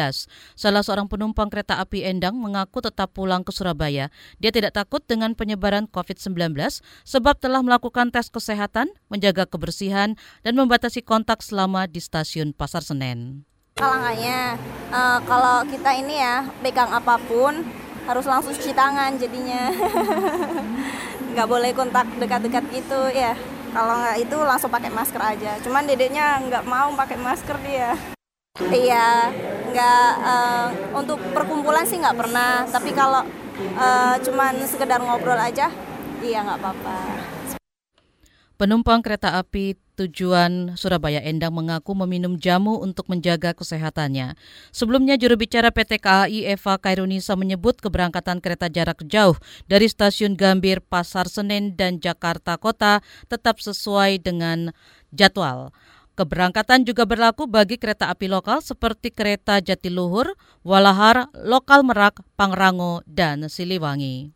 Salah 0.55 0.87
seorang 0.87 1.11
penumpang 1.11 1.51
kereta 1.51 1.83
api 1.83 2.07
Endang 2.07 2.39
mengaku 2.39 2.79
tetap 2.79 3.11
pulang 3.11 3.43
ke 3.43 3.51
Surabaya. 3.51 4.15
Dia 4.39 4.55
tidak 4.55 4.79
takut 4.79 5.03
dengan 5.03 5.35
penyebaran 5.35 5.91
COVID-19 5.91 6.55
sebab 7.03 7.35
telah 7.43 7.59
melakukan 7.67 8.15
tes 8.15 8.31
kesehatan, 8.31 8.95
menjaga 9.11 9.51
kebersihan, 9.51 10.15
dan 10.47 10.55
membatasi 10.55 11.03
kontak 11.03 11.43
selama 11.43 11.91
di 11.91 11.99
stasiun 11.99 12.55
Pasar 12.55 12.87
Senen. 12.87 13.43
Kalangannya, 13.75 14.63
uh, 14.95 15.19
kalau 15.27 15.67
kita 15.67 15.91
ini 15.99 16.23
ya 16.23 16.47
pegang 16.63 16.95
apa 16.95 17.19
pun 17.27 17.67
harus 18.05 18.27
langsung 18.29 18.53
cuci 18.53 18.73
tangan 18.77 19.17
jadinya. 19.17 19.73
Nggak 21.35 21.49
boleh 21.51 21.71
kontak 21.75 22.07
dekat-dekat 22.21 22.65
gitu 22.71 23.01
ya. 23.11 23.35
Kalau 23.75 23.99
nggak 23.99 24.23
itu 24.23 24.37
langsung 24.39 24.71
pakai 24.71 24.87
masker 24.87 25.19
aja. 25.19 25.59
Cuman 25.59 25.83
dedeknya 25.83 26.39
nggak 26.47 26.63
mau 26.63 26.95
pakai 26.95 27.19
masker 27.19 27.59
dia. 27.67 27.99
Iya 28.71 29.35
nggak 29.75 30.11
uh, 30.23 30.69
untuk 30.95 31.19
perkumpulan 31.35 31.83
sih 31.83 31.99
nggak 31.99 32.15
pernah. 32.15 32.63
Tapi 32.71 32.95
kalau 32.95 33.27
uh, 33.75 34.15
cuman 34.23 34.63
sekedar 34.63 35.03
ngobrol 35.03 35.35
aja 35.35 35.75
iya 36.23 36.47
nggak 36.47 36.59
apa-apa. 36.63 36.99
Penumpang 38.55 39.03
kereta 39.03 39.43
api 39.43 39.75
tujuan 39.95 40.75
Surabaya 40.75 41.23
Endang 41.23 41.55
mengaku 41.55 41.95
meminum 41.95 42.35
jamu 42.35 42.83
untuk 42.83 43.07
menjaga 43.07 43.55
kesehatannya. 43.55 44.35
Sebelumnya 44.75 45.15
juru 45.15 45.39
bicara 45.39 45.71
PT 45.71 46.03
KAI 46.03 46.51
Eva 46.51 46.75
Kairunisa 46.83 47.39
menyebut 47.39 47.79
keberangkatan 47.79 48.43
kereta 48.43 48.67
jarak 48.67 49.07
jauh 49.07 49.39
dari 49.71 49.87
stasiun 49.87 50.35
Gambir, 50.35 50.83
Pasar 50.83 51.31
Senen, 51.31 51.79
dan 51.79 52.03
Jakarta 52.03 52.59
Kota 52.59 52.99
tetap 53.31 53.63
sesuai 53.63 54.19
dengan 54.19 54.75
jadwal. 55.15 55.71
Keberangkatan 56.15 56.87
juga 56.87 57.07
berlaku 57.07 57.47
bagi 57.47 57.79
kereta 57.79 58.11
api 58.11 58.31
lokal 58.31 58.63
seperti 58.63 59.11
kereta 59.11 59.59
Jatiluhur, 59.59 60.35
Walahar, 60.63 61.31
Lokal 61.35 61.83
Merak, 61.87 62.23
Pangrango, 62.39 63.03
dan 63.07 63.47
Siliwangi. 63.51 64.34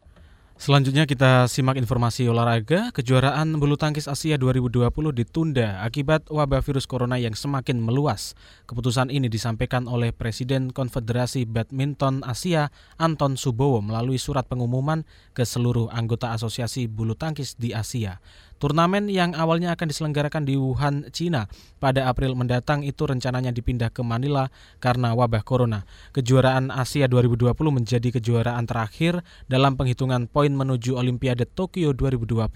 Selanjutnya 0.59 1.07
kita 1.07 1.47
simak 1.47 1.79
informasi 1.79 2.27
olahraga. 2.27 2.91
Kejuaraan 2.91 3.63
bulu 3.63 3.79
tangkis 3.79 4.11
Asia 4.11 4.35
2020 4.35 4.91
ditunda 5.15 5.79
akibat 5.87 6.27
wabah 6.27 6.67
virus 6.67 6.83
corona 6.83 7.15
yang 7.15 7.39
semakin 7.39 7.79
meluas. 7.79 8.35
Keputusan 8.67 9.07
ini 9.07 9.31
disampaikan 9.31 9.87
oleh 9.87 10.11
Presiden 10.11 10.75
Konfederasi 10.75 11.47
Badminton 11.47 12.27
Asia 12.27 12.75
Anton 12.99 13.39
Subowo 13.39 13.79
melalui 13.79 14.19
surat 14.19 14.51
pengumuman 14.51 15.07
ke 15.31 15.47
seluruh 15.47 15.95
anggota 15.95 16.35
Asosiasi 16.35 16.91
Bulu 16.91 17.15
Tangkis 17.15 17.55
di 17.55 17.71
Asia. 17.71 18.19
Turnamen 18.59 19.07
yang 19.07 19.39
awalnya 19.39 19.71
akan 19.79 19.87
diselenggarakan 19.87 20.43
di 20.43 20.59
Wuhan, 20.59 21.07
Cina 21.15 21.47
pada 21.79 22.11
April 22.11 22.35
mendatang 22.35 22.83
itu 22.83 23.07
rencananya 23.07 23.55
dipindah 23.55 23.95
ke 23.95 24.03
Manila 24.03 24.51
karena 24.83 25.15
wabah 25.15 25.47
corona. 25.47 25.87
Kejuaraan 26.11 26.75
Asia 26.75 27.07
2020 27.07 27.55
menjadi 27.71 28.19
kejuaraan 28.19 28.67
terakhir 28.67 29.23
dalam 29.47 29.79
penghitungan 29.79 30.27
poin 30.27 30.51
menuju 30.51 30.99
Olimpiade 30.99 31.47
Tokyo 31.47 31.95
2020. 31.95 32.51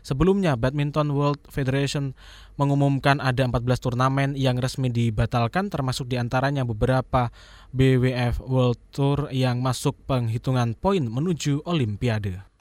Sebelumnya, 0.00 0.56
Badminton 0.56 1.12
World 1.12 1.44
Federation 1.52 2.16
mengumumkan 2.56 3.20
ada 3.20 3.44
14 3.44 3.60
turnamen 3.76 4.32
yang 4.36 4.56
resmi 4.56 4.88
dibatalkan 4.88 5.68
termasuk 5.68 6.08
di 6.08 6.16
antaranya 6.16 6.64
beberapa 6.64 7.28
BWF 7.76 8.40
World 8.44 8.80
Tour 8.92 9.28
yang 9.32 9.60
masuk 9.60 10.00
penghitungan 10.08 10.76
poin 10.76 11.04
menuju 11.04 11.64
Olimpiade. 11.68 12.51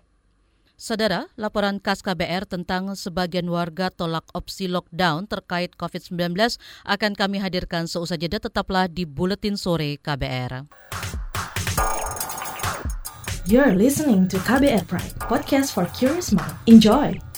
Saudara, 0.81 1.29
laporan 1.37 1.77
KAS 1.77 2.01
KBR 2.01 2.49
tentang 2.49 2.97
sebagian 2.97 3.45
warga 3.53 3.93
tolak 3.93 4.25
opsi 4.33 4.65
lockdown 4.65 5.29
terkait 5.29 5.77
COVID-19 5.77 6.33
akan 6.89 7.13
kami 7.13 7.37
hadirkan 7.37 7.85
seusai 7.85 8.17
jeda 8.17 8.41
tetaplah 8.41 8.89
di 8.89 9.05
Buletin 9.05 9.61
Sore 9.61 10.01
KBR. 10.01 10.65
You're 13.45 13.77
listening 13.77 14.25
to 14.33 14.41
KBR 14.41 14.89
Pride, 14.89 15.13
podcast 15.21 15.77
for 15.77 15.85
curious 15.93 16.33
mind. 16.33 16.57
Enjoy! 16.65 17.30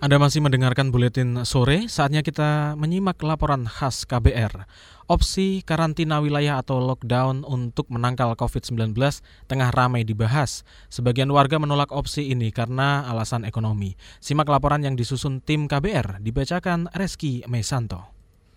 Anda 0.00 0.16
masih 0.16 0.40
mendengarkan 0.40 0.88
buletin 0.88 1.44
sore, 1.44 1.84
saatnya 1.84 2.24
kita 2.24 2.72
menyimak 2.72 3.20
laporan 3.20 3.68
khas 3.68 4.08
KBR. 4.08 4.64
Opsi 5.12 5.60
karantina 5.60 6.24
wilayah 6.24 6.56
atau 6.56 6.80
lockdown 6.80 7.44
untuk 7.44 7.84
menangkal 7.92 8.32
COVID-19 8.32 8.96
tengah 9.44 9.68
ramai 9.68 10.08
dibahas. 10.08 10.64
Sebagian 10.88 11.28
warga 11.28 11.60
menolak 11.60 11.92
opsi 11.92 12.32
ini 12.32 12.48
karena 12.48 13.04
alasan 13.12 13.44
ekonomi. 13.44 13.92
Simak 14.24 14.48
laporan 14.48 14.80
yang 14.80 14.96
disusun 14.96 15.44
tim 15.44 15.68
KBR, 15.68 16.24
dibacakan 16.24 16.88
Reski 16.96 17.44
Mesanto. 17.44 18.00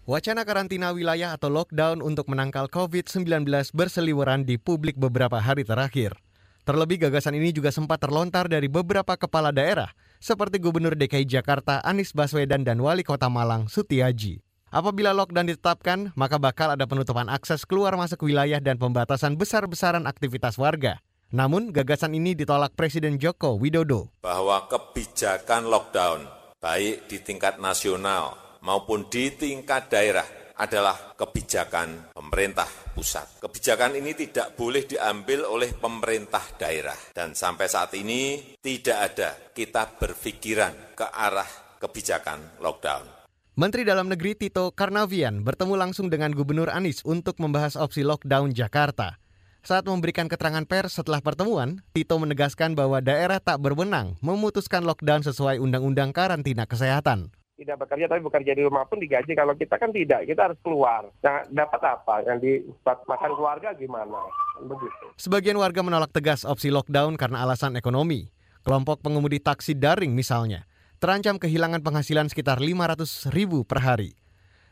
Wacana 0.08 0.48
karantina 0.48 0.96
wilayah 0.96 1.36
atau 1.36 1.52
lockdown 1.52 2.00
untuk 2.00 2.32
menangkal 2.32 2.72
COVID-19 2.72 3.44
berseliweran 3.76 4.48
di 4.48 4.56
publik 4.56 4.96
beberapa 4.96 5.44
hari 5.44 5.68
terakhir. 5.68 6.16
Terlebih 6.64 7.04
gagasan 7.04 7.36
ini 7.36 7.52
juga 7.52 7.76
sempat 7.76 8.00
terlontar 8.00 8.48
dari 8.48 8.72
beberapa 8.72 9.20
kepala 9.20 9.52
daerah 9.52 9.92
seperti 10.24 10.64
Gubernur 10.64 10.96
DKI 10.96 11.28
Jakarta 11.28 11.84
Anies 11.84 12.16
Baswedan 12.16 12.64
dan 12.64 12.80
Wali 12.80 13.04
Kota 13.04 13.28
Malang 13.28 13.68
Sutiaji. 13.68 14.40
Apabila 14.72 15.12
lockdown 15.12 15.52
ditetapkan, 15.52 16.16
maka 16.16 16.40
bakal 16.40 16.72
ada 16.72 16.88
penutupan 16.88 17.28
akses 17.28 17.68
keluar 17.68 17.94
masuk 18.00 18.26
wilayah 18.26 18.64
dan 18.64 18.80
pembatasan 18.80 19.36
besar-besaran 19.36 20.08
aktivitas 20.08 20.56
warga. 20.56 21.04
Namun, 21.30 21.76
gagasan 21.76 22.16
ini 22.16 22.34
ditolak 22.34 22.72
Presiden 22.74 23.20
Joko 23.20 23.60
Widodo. 23.60 24.10
Bahwa 24.24 24.66
kebijakan 24.72 25.68
lockdown, 25.68 26.26
baik 26.64 27.06
di 27.12 27.20
tingkat 27.20 27.60
nasional 27.60 28.40
maupun 28.64 29.06
di 29.12 29.30
tingkat 29.30 29.92
daerah, 29.92 30.26
adalah 30.58 31.18
kebijakan 31.18 32.14
pemerintah 32.14 32.70
pusat. 32.94 33.42
Kebijakan 33.42 33.98
ini 33.98 34.14
tidak 34.14 34.54
boleh 34.54 34.86
diambil 34.86 35.50
oleh 35.50 35.74
pemerintah 35.74 36.44
daerah. 36.58 36.98
Dan 37.14 37.34
sampai 37.34 37.66
saat 37.66 37.94
ini 37.98 38.54
tidak 38.62 38.98
ada 39.14 39.30
kita 39.54 39.98
berpikiran 39.98 40.94
ke 40.94 41.06
arah 41.10 41.50
kebijakan 41.82 42.62
lockdown. 42.62 43.26
Menteri 43.54 43.86
Dalam 43.86 44.10
Negeri 44.10 44.34
Tito 44.34 44.74
Karnavian 44.74 45.46
bertemu 45.46 45.78
langsung 45.78 46.10
dengan 46.10 46.34
Gubernur 46.34 46.74
Anies 46.74 47.06
untuk 47.06 47.38
membahas 47.38 47.78
opsi 47.78 48.02
lockdown 48.02 48.50
Jakarta. 48.50 49.22
Saat 49.64 49.88
memberikan 49.88 50.28
keterangan 50.28 50.66
pers 50.66 50.98
setelah 50.98 51.22
pertemuan, 51.22 51.80
Tito 51.94 52.18
menegaskan 52.18 52.74
bahwa 52.74 53.00
daerah 53.00 53.38
tak 53.38 53.62
berwenang 53.62 54.18
memutuskan 54.26 54.84
lockdown 54.84 55.22
sesuai 55.24 55.62
Undang-Undang 55.62 56.12
Karantina 56.12 56.66
Kesehatan 56.66 57.32
tidak 57.54 57.86
bekerja 57.86 58.06
tapi 58.10 58.22
bekerja 58.26 58.52
di 58.58 58.64
rumah 58.66 58.84
pun 58.90 58.98
digaji. 58.98 59.32
Kalau 59.38 59.54
kita 59.54 59.78
kan 59.78 59.94
tidak, 59.94 60.26
kita 60.26 60.52
harus 60.52 60.60
keluar. 60.66 61.06
Nah, 61.22 61.46
dapat 61.50 61.82
apa? 61.86 62.16
Yang 62.26 62.38
di 62.42 62.52
makan 62.84 63.32
keluarga 63.38 63.70
gimana? 63.78 64.20
Begitu. 64.66 65.06
Sebagian 65.22 65.58
warga 65.62 65.86
menolak 65.86 66.10
tegas 66.10 66.44
opsi 66.44 66.74
lockdown 66.74 67.16
karena 67.16 67.46
alasan 67.46 67.78
ekonomi. 67.78 68.30
Kelompok 68.64 69.04
pengemudi 69.04 69.44
taksi 69.44 69.76
daring 69.76 70.16
misalnya, 70.16 70.64
terancam 71.04 71.36
kehilangan 71.36 71.84
penghasilan 71.84 72.32
sekitar 72.32 72.64
500 72.64 73.28
ribu 73.36 73.68
per 73.68 73.84
hari. 73.84 74.16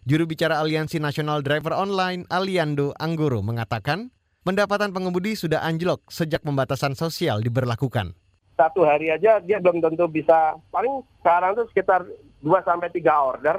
Juru 0.07 0.25
bicara 0.25 0.63
Aliansi 0.63 0.97
Nasional 0.97 1.43
Driver 1.43 1.75
Online, 1.75 2.23
Aliando 2.31 2.95
Anggoro, 2.97 3.43
mengatakan 3.43 4.15
pendapatan 4.47 4.95
pengemudi 4.95 5.35
sudah 5.35 5.59
anjlok 5.61 6.07
sejak 6.07 6.39
pembatasan 6.41 6.95
sosial 6.95 7.43
diberlakukan 7.43 8.15
satu 8.61 8.85
hari 8.85 9.09
aja 9.09 9.41
dia 9.41 9.57
belum 9.57 9.81
tentu 9.81 10.05
bisa 10.05 10.53
paling 10.69 11.01
sekarang 11.25 11.57
tuh 11.57 11.65
sekitar 11.73 12.05
2 12.45 12.45
sampai 12.61 12.93
3 12.93 13.01
order 13.09 13.57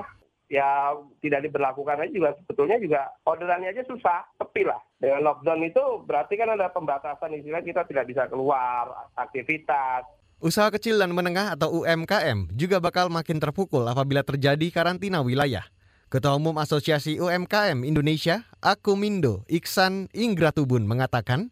ya 0.53 0.93
tidak 1.25 1.49
diberlakukan 1.49 1.97
aja 2.05 2.13
juga 2.13 2.37
sebetulnya 2.45 2.77
juga 2.77 3.09
orderannya 3.25 3.73
aja 3.73 3.89
susah, 3.89 4.21
sepi 4.37 4.69
lah. 4.69 4.77
Dengan 5.01 5.25
lockdown 5.25 5.65
itu 5.65 5.85
berarti 6.05 6.37
kan 6.37 6.53
ada 6.53 6.69
pembatasan 6.69 7.33
istilah 7.41 7.65
kita 7.65 7.89
tidak 7.89 8.05
bisa 8.05 8.29
keluar, 8.29 9.09
aktivitas. 9.17 10.05
Usaha 10.45 10.69
kecil 10.69 11.01
dan 11.01 11.17
menengah 11.17 11.57
atau 11.57 11.73
UMKM 11.81 12.53
juga 12.53 12.85
bakal 12.85 13.09
makin 13.09 13.41
terpukul 13.41 13.89
apabila 13.89 14.21
terjadi 14.21 14.69
karantina 14.69 15.25
wilayah. 15.25 15.65
Ketua 16.13 16.37
Umum 16.37 16.61
Asosiasi 16.61 17.17
UMKM 17.17 17.89
Indonesia, 17.89 18.45
Akumindo 18.61 19.49
Iksan 19.49 20.13
Ingratubun 20.13 20.85
mengatakan, 20.85 21.49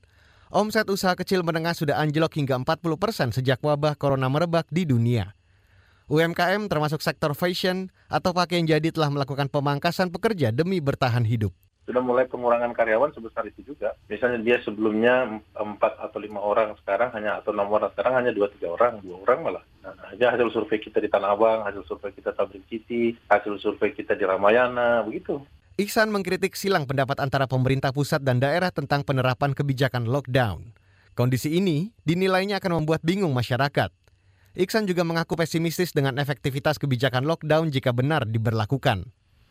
omset 0.51 0.87
usaha 0.91 1.15
kecil 1.15 1.47
menengah 1.47 1.73
sudah 1.73 2.03
anjlok 2.03 2.35
hingga 2.37 2.59
40 2.59 2.99
persen 2.99 3.29
sejak 3.31 3.63
wabah 3.63 3.95
corona 3.95 4.27
merebak 4.27 4.67
di 4.69 4.83
dunia. 4.83 5.33
UMKM 6.11 6.67
termasuk 6.67 6.99
sektor 7.07 7.31
fashion 7.39 7.95
atau 8.11 8.35
pakaian 8.35 8.67
jadi 8.67 8.91
telah 8.91 9.15
melakukan 9.15 9.47
pemangkasan 9.47 10.11
pekerja 10.11 10.51
demi 10.51 10.83
bertahan 10.83 11.23
hidup. 11.23 11.55
Sudah 11.87 12.03
mulai 12.03 12.27
pengurangan 12.27 12.75
karyawan 12.75 13.15
sebesar 13.15 13.47
itu 13.47 13.63
juga. 13.63 13.95
Misalnya 14.11 14.43
dia 14.43 14.59
sebelumnya 14.63 15.39
empat 15.55 16.03
atau 16.03 16.19
lima 16.19 16.43
orang, 16.43 16.75
sekarang 16.83 17.15
hanya 17.15 17.39
atau 17.39 17.55
enam 17.55 17.71
orang, 17.71 17.91
sekarang 17.95 18.15
hanya 18.19 18.35
dua 18.35 18.51
tiga 18.51 18.75
orang, 18.75 18.99
dua 19.03 19.23
orang 19.23 19.39
malah. 19.43 19.65
Nah, 19.87 19.95
aja 20.11 20.35
hasil 20.35 20.51
survei 20.51 20.83
kita 20.83 20.99
di 20.99 21.07
Tanah 21.07 21.35
Abang, 21.35 21.63
hasil 21.63 21.83
survei 21.87 22.11
kita 22.11 22.35
Tabrik 22.35 22.67
City, 22.67 23.15
hasil 23.31 23.59
survei 23.63 23.95
kita 23.95 24.19
di 24.19 24.27
Ramayana, 24.27 25.07
begitu. 25.07 25.43
Iksan 25.81 26.13
mengkritik 26.13 26.61
silang 26.61 26.85
pendapat 26.85 27.25
antara 27.25 27.49
pemerintah 27.49 27.89
pusat 27.89 28.21
dan 28.21 28.37
daerah 28.37 28.69
tentang 28.69 29.01
penerapan 29.01 29.57
kebijakan 29.57 30.05
lockdown. 30.05 30.77
Kondisi 31.17 31.57
ini 31.57 31.89
dinilainya 32.05 32.61
akan 32.61 32.85
membuat 32.85 33.01
bingung 33.01 33.33
masyarakat. 33.33 33.89
Iksan 34.61 34.85
juga 34.85 35.09
mengaku 35.09 35.41
pesimistis 35.41 35.97
dengan 35.97 36.21
efektivitas 36.21 36.77
kebijakan 36.77 37.25
lockdown 37.25 37.73
jika 37.73 37.97
benar 37.97 38.29
diberlakukan. 38.29 39.09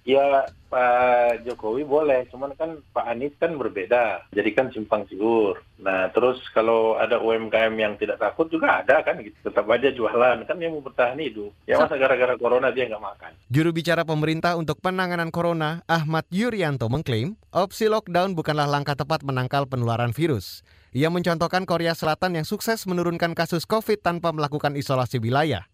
Ya 0.10 0.50
Pak 0.74 1.46
Jokowi 1.46 1.86
boleh, 1.86 2.26
cuman 2.34 2.58
kan 2.58 2.82
Pak 2.94 3.06
Anies 3.06 3.38
kan 3.38 3.54
berbeda, 3.54 4.26
jadi 4.34 4.50
kan 4.58 4.74
simpang 4.74 5.06
siur. 5.06 5.62
Nah 5.78 6.10
terus 6.10 6.42
kalau 6.50 6.98
ada 6.98 7.22
UMKM 7.22 7.74
yang 7.78 7.94
tidak 8.02 8.18
takut 8.18 8.50
juga 8.50 8.82
ada 8.82 9.06
kan, 9.06 9.22
gitu. 9.22 9.38
tetap 9.46 9.70
aja 9.70 9.94
jualan, 9.94 10.50
kan 10.50 10.58
yang 10.58 10.74
mau 10.74 10.82
bertahan 10.82 11.22
hidup. 11.22 11.54
Ya 11.70 11.78
masa 11.78 11.94
gara-gara 11.94 12.34
corona 12.42 12.74
dia 12.74 12.90
nggak 12.90 13.06
makan. 13.06 13.32
Juru 13.54 13.70
bicara 13.70 14.02
pemerintah 14.02 14.58
untuk 14.58 14.82
penanganan 14.82 15.30
corona, 15.30 15.86
Ahmad 15.86 16.26
Yuryanto 16.34 16.90
mengklaim, 16.90 17.38
opsi 17.54 17.86
lockdown 17.86 18.34
bukanlah 18.34 18.66
langkah 18.66 18.98
tepat 18.98 19.22
menangkal 19.22 19.70
penularan 19.70 20.10
virus. 20.10 20.66
Ia 20.90 21.14
mencontohkan 21.14 21.70
Korea 21.70 21.94
Selatan 21.94 22.34
yang 22.34 22.50
sukses 22.50 22.90
menurunkan 22.90 23.38
kasus 23.38 23.70
COVID 23.70 24.02
tanpa 24.02 24.34
melakukan 24.34 24.74
isolasi 24.74 25.22
wilayah. 25.22 25.70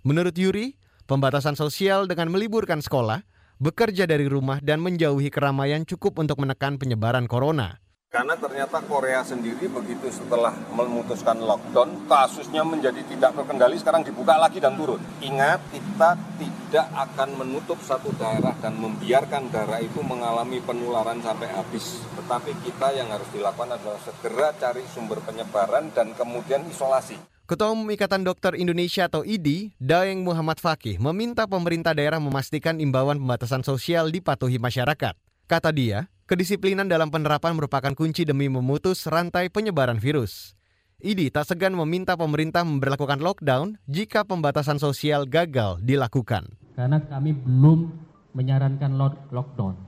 Menurut 0.00 0.32
Yuri, 0.32 0.80
pembatasan 1.04 1.60
sosial 1.60 2.08
dengan 2.08 2.32
meliburkan 2.32 2.80
sekolah, 2.80 3.20
bekerja 3.56 4.04
dari 4.04 4.28
rumah 4.28 4.60
dan 4.60 4.84
menjauhi 4.84 5.32
keramaian 5.32 5.88
cukup 5.88 6.20
untuk 6.20 6.40
menekan 6.40 6.76
penyebaran 6.76 7.24
corona. 7.24 7.80
Karena 8.06 8.32
ternyata 8.32 8.80
Korea 8.86 9.20
sendiri 9.20 9.68
begitu 9.68 10.08
setelah 10.08 10.54
memutuskan 10.72 11.36
lockdown, 11.36 12.08
kasusnya 12.08 12.64
menjadi 12.64 13.04
tidak 13.04 13.36
terkendali, 13.36 13.76
sekarang 13.76 14.08
dibuka 14.08 14.40
lagi 14.40 14.56
dan 14.56 14.72
turun. 14.72 15.02
Ingat, 15.20 15.60
kita 15.68 16.16
tidak 16.40 16.86
akan 16.96 17.28
menutup 17.36 17.76
satu 17.82 18.08
daerah 18.16 18.56
dan 18.62 18.80
membiarkan 18.80 19.52
daerah 19.52 19.84
itu 19.84 20.00
mengalami 20.00 20.64
penularan 20.64 21.20
sampai 21.20 21.50
habis. 21.50 22.00
Tetapi 22.16 22.56
kita 22.64 22.96
yang 22.96 23.12
harus 23.12 23.28
dilakukan 23.36 23.76
adalah 23.76 24.00
segera 24.00 24.48
cari 24.56 24.86
sumber 24.88 25.20
penyebaran 25.20 25.92
dan 25.92 26.16
kemudian 26.16 26.64
isolasi. 26.72 27.35
Ketua 27.46 27.70
Umum 27.70 27.86
Ikatan 27.94 28.26
Dokter 28.26 28.58
Indonesia 28.58 29.06
atau 29.06 29.22
IDI, 29.22 29.70
Daeng 29.78 30.26
Muhammad 30.26 30.58
Fakih, 30.58 30.98
meminta 30.98 31.46
pemerintah 31.46 31.94
daerah 31.94 32.18
memastikan 32.18 32.82
imbauan 32.82 33.22
pembatasan 33.22 33.62
sosial 33.62 34.10
dipatuhi 34.10 34.58
masyarakat. 34.58 35.14
Kata 35.46 35.70
dia, 35.70 36.10
kedisiplinan 36.26 36.90
dalam 36.90 37.06
penerapan 37.06 37.54
merupakan 37.54 37.94
kunci 37.94 38.26
demi 38.26 38.50
memutus 38.50 39.06
rantai 39.06 39.46
penyebaran 39.46 40.02
virus. 40.02 40.58
IDI 40.98 41.30
tak 41.30 41.46
segan 41.46 41.78
meminta 41.78 42.18
pemerintah 42.18 42.66
memperlakukan 42.66 43.22
lockdown 43.22 43.78
jika 43.86 44.26
pembatasan 44.26 44.82
sosial 44.82 45.22
gagal 45.22 45.78
dilakukan. 45.86 46.50
Karena 46.74 46.98
kami 46.98 47.30
belum 47.30 47.94
menyarankan 48.34 48.90
lockdown. 49.30 49.78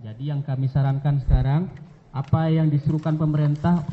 Jadi 0.00 0.32
yang 0.32 0.40
kami 0.40 0.64
sarankan 0.72 1.20
sekarang, 1.28 1.68
apa 2.16 2.48
yang 2.48 2.72
disuruhkan 2.72 3.20
pemerintah 3.20 3.84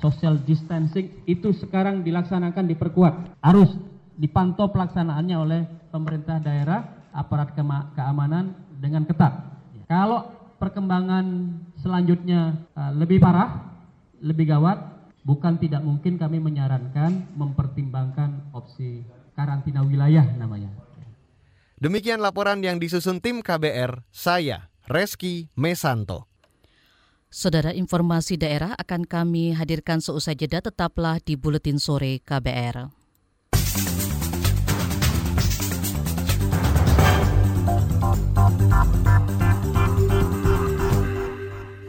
social 0.00 0.36
distancing 0.44 1.24
itu 1.24 1.52
sekarang 1.56 2.04
dilaksanakan 2.04 2.64
diperkuat. 2.68 3.40
Harus 3.40 3.72
dipantau 4.16 4.72
pelaksanaannya 4.72 5.36
oleh 5.36 5.60
pemerintah 5.92 6.40
daerah, 6.40 7.08
aparat 7.12 7.52
keamanan 7.96 8.56
dengan 8.76 9.04
ketat. 9.08 9.32
Kalau 9.86 10.28
perkembangan 10.60 11.24
selanjutnya 11.80 12.56
uh, 12.74 12.92
lebih 12.96 13.20
parah, 13.20 13.76
lebih 14.20 14.50
gawat, 14.50 14.78
bukan 15.22 15.60
tidak 15.60 15.84
mungkin 15.84 16.16
kami 16.16 16.40
menyarankan 16.40 17.36
mempertimbangkan 17.36 18.50
opsi 18.56 19.04
karantina 19.36 19.84
wilayah 19.84 20.24
namanya. 20.36 20.72
Demikian 21.76 22.24
laporan 22.24 22.64
yang 22.64 22.80
disusun 22.80 23.20
tim 23.20 23.44
KBR, 23.44 24.00
saya 24.08 24.72
Reski 24.88 25.52
Mesanto. 25.52 26.24
Saudara 27.36 27.76
informasi 27.76 28.40
daerah 28.40 28.72
akan 28.80 29.04
kami 29.04 29.52
hadirkan 29.52 30.00
seusai 30.00 30.40
jeda 30.40 30.64
tetaplah 30.64 31.20
di 31.20 31.36
Buletin 31.36 31.76
Sore 31.76 32.24
KBR. 32.24 32.88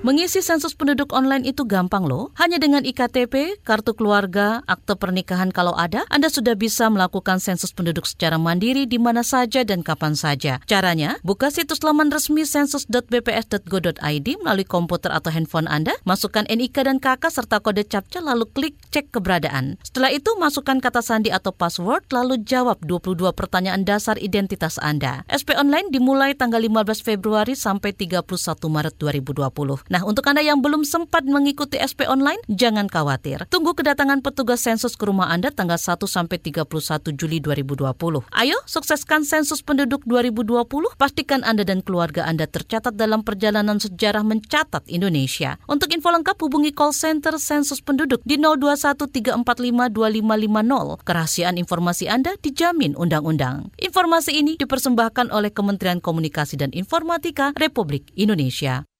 Mengisi 0.07 0.39
sensus 0.39 0.71
penduduk 0.71 1.11
online 1.11 1.43
itu 1.43 1.67
gampang 1.67 2.07
loh. 2.07 2.31
Hanya 2.39 2.63
dengan 2.63 2.87
IKTP, 2.87 3.59
kartu 3.67 3.91
keluarga, 3.91 4.63
akte 4.63 4.95
pernikahan 4.95 5.51
kalau 5.51 5.75
ada, 5.75 6.07
Anda 6.07 6.31
sudah 6.31 6.55
bisa 6.55 6.87
melakukan 6.87 7.43
sensus 7.43 7.75
penduduk 7.75 8.07
secara 8.07 8.39
mandiri 8.39 8.87
di 8.87 9.03
mana 9.03 9.19
saja 9.19 9.67
dan 9.67 9.83
kapan 9.83 10.15
saja. 10.15 10.63
Caranya, 10.63 11.19
buka 11.27 11.51
situs 11.51 11.83
laman 11.83 12.07
resmi 12.07 12.47
sensus.bps.go.id 12.47 14.27
melalui 14.39 14.63
komputer 14.63 15.11
atau 15.11 15.27
handphone 15.27 15.67
Anda, 15.67 15.91
masukkan 16.07 16.47
NIK 16.47 16.87
dan 16.87 17.03
KK 17.03 17.27
serta 17.27 17.59
kode 17.59 17.83
CAPTCA 17.83 18.23
lalu 18.23 18.47
klik 18.47 18.79
cek 18.95 19.11
keberadaan. 19.11 19.75
Setelah 19.83 20.15
itu, 20.15 20.31
masukkan 20.39 20.79
kata 20.79 21.03
sandi 21.03 21.35
atau 21.35 21.51
password 21.51 22.07
lalu 22.15 22.39
jawab 22.47 22.79
22 22.79 23.35
pertanyaan 23.35 23.83
dasar 23.83 24.15
identitas 24.23 24.79
Anda. 24.79 25.27
SP 25.27 25.51
online 25.59 25.91
dimulai 25.91 26.31
tanggal 26.31 26.63
15 26.63 27.03
Februari 27.03 27.59
sampai 27.59 27.91
31 27.91 28.23
Maret 28.71 28.95
2020. 29.03 29.96
Nah, 29.96 29.96
untuk 30.03 30.27
Anda 30.27 30.43
yang 30.43 30.59
belum 30.59 30.83
sempat 30.83 31.23
mengikuti 31.23 31.79
SP 31.79 32.03
online, 32.09 32.43
jangan 32.51 32.91
khawatir. 32.91 33.47
Tunggu 33.47 33.71
kedatangan 33.71 34.19
petugas 34.19 34.59
sensus 34.59 34.99
ke 34.99 35.07
rumah 35.07 35.31
Anda 35.31 35.53
tanggal 35.53 35.79
1 35.79 36.03
sampai 36.03 36.35
31 36.41 36.67
Juli 37.15 37.39
2020. 37.39 38.27
Ayo, 38.35 38.57
sukseskan 38.67 39.23
sensus 39.23 39.63
penduduk 39.63 40.03
2020. 40.03 40.67
Pastikan 40.99 41.47
Anda 41.47 41.63
dan 41.63 41.79
keluarga 41.79 42.27
Anda 42.27 42.49
tercatat 42.49 42.99
dalam 42.99 43.23
perjalanan 43.23 43.79
sejarah 43.79 44.27
mencatat 44.27 44.83
Indonesia. 44.91 45.55
Untuk 45.71 45.95
info 45.95 46.11
lengkap 46.11 46.35
hubungi 46.41 46.75
call 46.75 46.91
center 46.91 47.39
sensus 47.39 47.79
penduduk 47.79 48.19
di 48.27 48.35
0213452550. 48.35 51.07
Kerahasiaan 51.07 51.55
informasi 51.55 52.11
Anda 52.11 52.35
dijamin 52.41 52.99
undang-undang. 52.99 53.71
Informasi 53.79 54.35
ini 54.35 54.59
dipersembahkan 54.59 55.31
oleh 55.31 55.55
Kementerian 55.55 56.03
Komunikasi 56.03 56.59
dan 56.59 56.75
Informatika 56.75 57.55
Republik 57.55 58.11
Indonesia. 58.17 58.96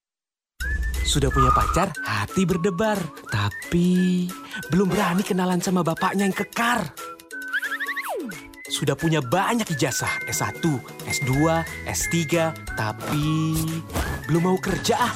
Sudah 1.07 1.31
punya 1.31 1.55
pacar, 1.55 1.95
hati 2.03 2.43
berdebar. 2.43 2.99
Tapi 3.31 4.27
belum 4.67 4.91
berani 4.91 5.23
kenalan 5.23 5.63
sama 5.63 5.79
bapaknya 5.79 6.27
yang 6.27 6.35
kekar. 6.35 6.83
Sudah 8.67 8.99
punya 8.99 9.23
banyak 9.23 9.63
ijazah, 9.71 10.27
S1, 10.27 10.59
S2, 11.07 11.31
S3, 11.87 12.51
tapi 12.75 13.55
belum 14.27 14.51
mau 14.51 14.59
kerja 14.59 14.95
ah. 14.99 15.13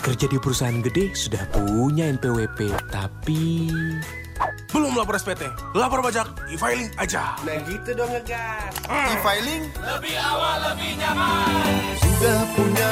Kerja 0.00 0.30
di 0.30 0.38
perusahaan 0.38 0.78
gede 0.78 1.12
sudah 1.12 1.44
punya 1.50 2.06
NPWP, 2.06 2.70
tapi 2.88 3.68
Belum 4.70 4.94
lapor 4.94 5.18
SPT, 5.18 5.50
lapor 5.74 5.98
pajak, 5.98 6.30
e-filing 6.46 6.94
aja. 6.94 7.34
Nah 7.42 7.58
gitu 7.66 7.90
dong 7.90 8.06
ngegas. 8.14 8.70
E-filing 8.86 9.66
Lebih 9.82 10.14
awal, 10.14 10.56
lebih 10.70 10.94
nyaman. 10.94 11.74
Sudah 11.98 12.40
punya, 12.54 12.90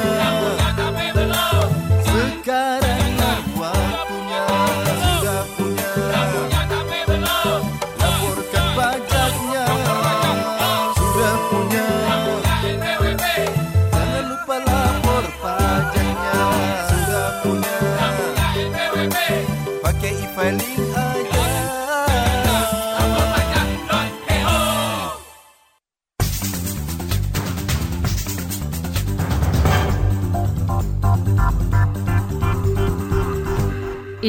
tapi 0.75 1.07
belum. 1.15 1.69
Sekarang 2.03 3.08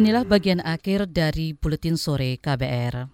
Inilah 0.01 0.25
bagian 0.25 0.65
akhir 0.65 1.13
dari 1.13 1.53
Buletin 1.53 2.01
Sore 2.01 2.41
KBR. 2.41 3.05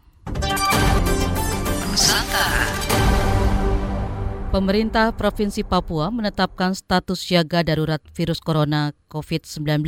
Pemerintah 4.54 5.10
Provinsi 5.10 5.66
Papua 5.66 6.14
menetapkan 6.14 6.78
status 6.78 7.26
siaga 7.26 7.66
darurat 7.66 7.98
virus 8.14 8.38
corona 8.38 8.94
COVID-19. 9.10 9.82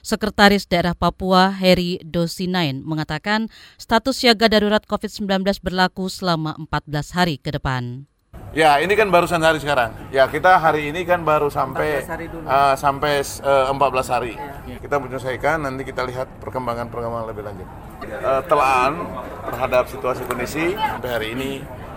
Sekretaris 0.00 0.64
Daerah 0.64 0.96
Papua 0.96 1.52
Heri 1.52 2.00
Dosinain 2.00 2.80
mengatakan 2.80 3.52
status 3.76 4.16
siaga 4.16 4.48
darurat 4.48 4.80
COVID-19 4.88 5.44
berlaku 5.60 6.08
selama 6.08 6.56
14 6.56 7.12
hari 7.12 7.36
ke 7.36 7.52
depan. 7.52 8.08
Ya, 8.56 8.80
ini 8.80 8.96
kan 8.96 9.12
barusan 9.12 9.44
hari 9.44 9.60
sekarang. 9.60 9.92
Ya, 10.08 10.24
kita 10.24 10.56
hari 10.56 10.88
ini 10.88 11.04
kan 11.04 11.20
baru 11.20 11.52
sampai 11.52 12.00
14 12.00 12.08
hari 12.08 12.26
dulu. 12.32 12.44
eh, 12.48 12.74
sampai 12.80 13.12
eh, 13.20 13.64
14 13.68 14.08
hari. 14.08 14.34
Kita 14.80 14.96
menyelesaikan, 14.96 15.68
nanti 15.68 15.84
kita 15.84 16.00
lihat 16.08 16.28
perkembangan-perkembangan 16.40 17.28
lebih 17.28 17.44
lanjut. 17.44 17.68
Eh, 18.08 18.42
telaan 18.48 19.04
terhadap 19.52 19.84
situasi 19.92 20.24
kondisi 20.24 20.72
sampai 20.72 21.10
hari 21.12 21.28
ini 21.36 21.50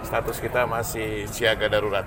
status 0.04 0.44
kita 0.44 0.68
masih 0.68 1.24
siaga 1.32 1.72
darurat. 1.72 2.04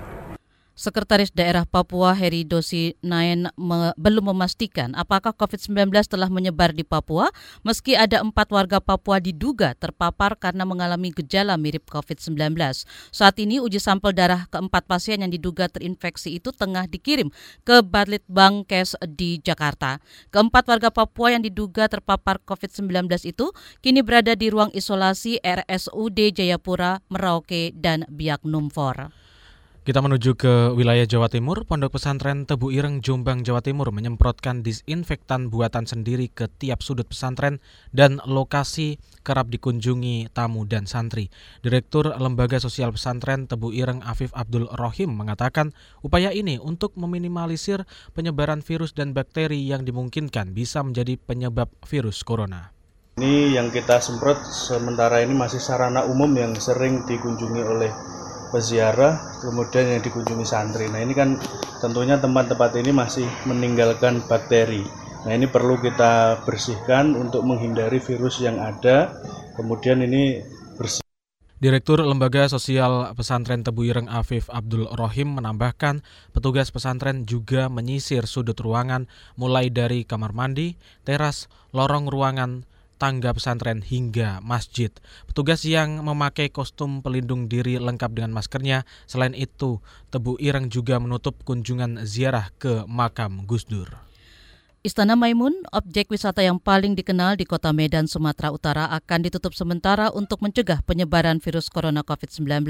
Sekretaris 0.75 1.31
Daerah 1.31 1.63
Papua 1.63 2.11
Heri 2.11 2.43
Dosi 2.43 2.99
Naen 2.99 3.47
me- 3.55 3.95
belum 3.95 4.35
memastikan 4.35 4.91
apakah 4.91 5.31
COVID-19 5.31 5.87
telah 6.03 6.27
menyebar 6.27 6.75
di 6.75 6.83
Papua 6.83 7.31
meski 7.63 7.95
ada 7.95 8.19
empat 8.19 8.51
warga 8.51 8.83
Papua 8.83 9.23
diduga 9.23 9.71
terpapar 9.79 10.35
karena 10.35 10.67
mengalami 10.67 11.15
gejala 11.15 11.55
mirip 11.55 11.87
COVID-19. 11.87 12.59
Saat 13.07 13.39
ini 13.39 13.63
uji 13.63 13.79
sampel 13.79 14.11
darah 14.11 14.51
keempat 14.51 14.83
pasien 14.83 15.23
yang 15.23 15.31
diduga 15.31 15.71
terinfeksi 15.71 16.43
itu 16.43 16.51
tengah 16.51 16.91
dikirim 16.91 17.31
ke 17.63 17.79
Batlit 17.79 18.27
Kes 18.67 18.99
di 19.15 19.39
Jakarta. 19.39 20.03
Keempat 20.27 20.67
warga 20.67 20.91
Papua 20.91 21.39
yang 21.39 21.43
diduga 21.47 21.87
terpapar 21.87 22.43
COVID-19 22.43 23.07
itu 23.23 23.55
kini 23.79 24.03
berada 24.03 24.35
di 24.35 24.51
ruang 24.51 24.75
isolasi 24.75 25.39
RSUD 25.39 26.35
Jayapura, 26.35 26.99
Merauke, 27.07 27.71
dan 27.71 28.03
Biak 28.11 28.43
Numfor. 28.43 29.24
Kita 29.85 30.01
menuju 30.01 30.33
ke 30.33 30.73
wilayah 30.73 31.05
Jawa 31.05 31.29
Timur. 31.29 31.61
Pondok 31.61 32.01
pesantren 32.01 32.49
Tebu 32.49 32.73
Ireng, 32.73 33.05
Jombang, 33.05 33.45
Jawa 33.45 33.61
Timur 33.61 33.93
menyemprotkan 33.93 34.65
disinfektan 34.65 35.53
buatan 35.53 35.85
sendiri 35.85 36.25
ke 36.25 36.49
tiap 36.49 36.81
sudut 36.81 37.05
pesantren 37.05 37.61
dan 37.93 38.17
lokasi 38.25 38.97
kerap 39.21 39.53
dikunjungi 39.53 40.33
tamu 40.33 40.65
dan 40.65 40.89
santri. 40.89 41.29
Direktur 41.61 42.17
Lembaga 42.17 42.57
Sosial 42.57 42.97
Pesantren 42.97 43.45
Tebu 43.45 43.77
Ireng 43.77 44.01
Afif 44.01 44.33
Abdul 44.33 44.65
Rohim 44.73 45.13
mengatakan 45.13 45.69
upaya 46.01 46.33
ini 46.33 46.57
untuk 46.57 46.97
meminimalisir 46.97 47.85
penyebaran 48.17 48.65
virus 48.65 48.97
dan 48.97 49.13
bakteri 49.13 49.69
yang 49.69 49.85
dimungkinkan 49.85 50.57
bisa 50.57 50.81
menjadi 50.81 51.13
penyebab 51.21 51.69
virus 51.85 52.25
corona. 52.25 52.73
Ini 53.21 53.53
yang 53.53 53.69
kita 53.69 54.01
semprot 54.01 54.49
sementara 54.49 55.21
ini 55.21 55.37
masih 55.37 55.61
sarana 55.61 56.09
umum 56.09 56.33
yang 56.33 56.57
sering 56.57 57.05
dikunjungi 57.05 57.61
oleh 57.61 57.93
peziarah, 58.49 59.34
kemudian 59.45 59.85
yang 59.97 60.01
dikunjungi 60.01 60.45
santri. 60.45 60.89
Nah 60.89 61.05
ini 61.05 61.13
kan 61.13 61.37
tentunya 61.79 62.17
tempat-tempat 62.17 62.73
ini 62.81 62.91
masih 62.91 63.29
meninggalkan 63.45 64.25
bakteri. 64.25 64.81
Nah 65.25 65.31
ini 65.33 65.45
perlu 65.45 65.77
kita 65.81 66.45
bersihkan 66.45 67.13
untuk 67.13 67.45
menghindari 67.45 68.01
virus 68.01 68.41
yang 68.41 68.57
ada. 68.57 69.13
Kemudian 69.53 70.01
ini 70.01 70.41
bersih. 70.77 71.05
Direktur 71.55 72.03
Lembaga 72.03 72.51
Sosial 72.51 73.15
Pesantren 73.15 73.63
Tebu 73.63 73.87
Ireng 73.87 74.11
Afif 74.11 74.51
Abdul 74.51 74.91
Rohim 74.91 75.39
menambahkan 75.39 76.03
petugas 76.35 76.69
pesantren 76.69 77.23
juga 77.23 77.71
menyisir 77.71 78.27
sudut 78.27 78.59
ruangan 78.59 79.07
mulai 79.39 79.71
dari 79.71 80.03
kamar 80.03 80.35
mandi, 80.35 80.75
teras, 81.07 81.47
lorong 81.71 82.11
ruangan, 82.11 82.67
tangga 82.95 83.35
pesantren 83.35 83.83
hingga 83.83 84.39
masjid. 84.41 84.91
Petugas 85.27 85.63
yang 85.67 86.01
memakai 86.01 86.49
kostum 86.49 87.03
pelindung 87.03 87.51
diri 87.51 87.77
lengkap 87.77 88.11
dengan 88.15 88.31
maskernya. 88.33 88.87
Selain 89.05 89.35
itu, 89.35 89.83
Tebu 90.09 90.39
Ireng 90.39 90.71
juga 90.71 90.97
menutup 90.97 91.43
kunjungan 91.43 92.03
ziarah 92.07 92.51
ke 92.55 92.87
makam 92.87 93.43
Gus 93.45 93.67
Dur. 93.67 94.05
Istana 94.85 95.17
Maimun, 95.17 95.65
objek 95.73 96.13
wisata 96.13 96.45
yang 96.45 96.61
paling 96.61 96.93
dikenal 96.93 97.41
di 97.41 97.49
kota 97.49 97.73
Medan, 97.73 98.05
Sumatera 98.05 98.53
Utara 98.53 98.85
akan 98.93 99.25
ditutup 99.25 99.57
sementara 99.57 100.13
untuk 100.13 100.45
mencegah 100.45 100.85
penyebaran 100.85 101.41
virus 101.41 101.73
corona 101.73 102.05
COVID-19. 102.05 102.69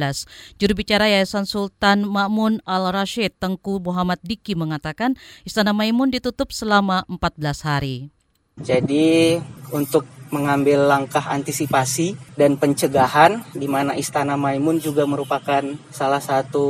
Juru 0.55 0.73
bicara 0.79 1.11
Yayasan 1.11 1.43
Sultan 1.43 2.07
Makmun 2.07 2.63
Al-Rashid 2.63 3.35
Tengku 3.35 3.83
Muhammad 3.83 4.23
Diki 4.23 4.55
mengatakan 4.55 5.19
Istana 5.43 5.75
Maimun 5.75 6.07
ditutup 6.07 6.55
selama 6.55 7.03
14 7.11 7.67
hari. 7.67 8.15
Jadi 8.63 9.35
untuk 9.75 10.07
mengambil 10.35 10.83
langkah 10.83 11.23
antisipasi 11.23 12.19
dan 12.35 12.59
pencegahan 12.59 13.39
di 13.55 13.71
mana 13.71 13.95
Istana 13.95 14.35
Maimun 14.35 14.83
juga 14.83 15.07
merupakan 15.07 15.63
salah 15.95 16.19
satu 16.19 16.67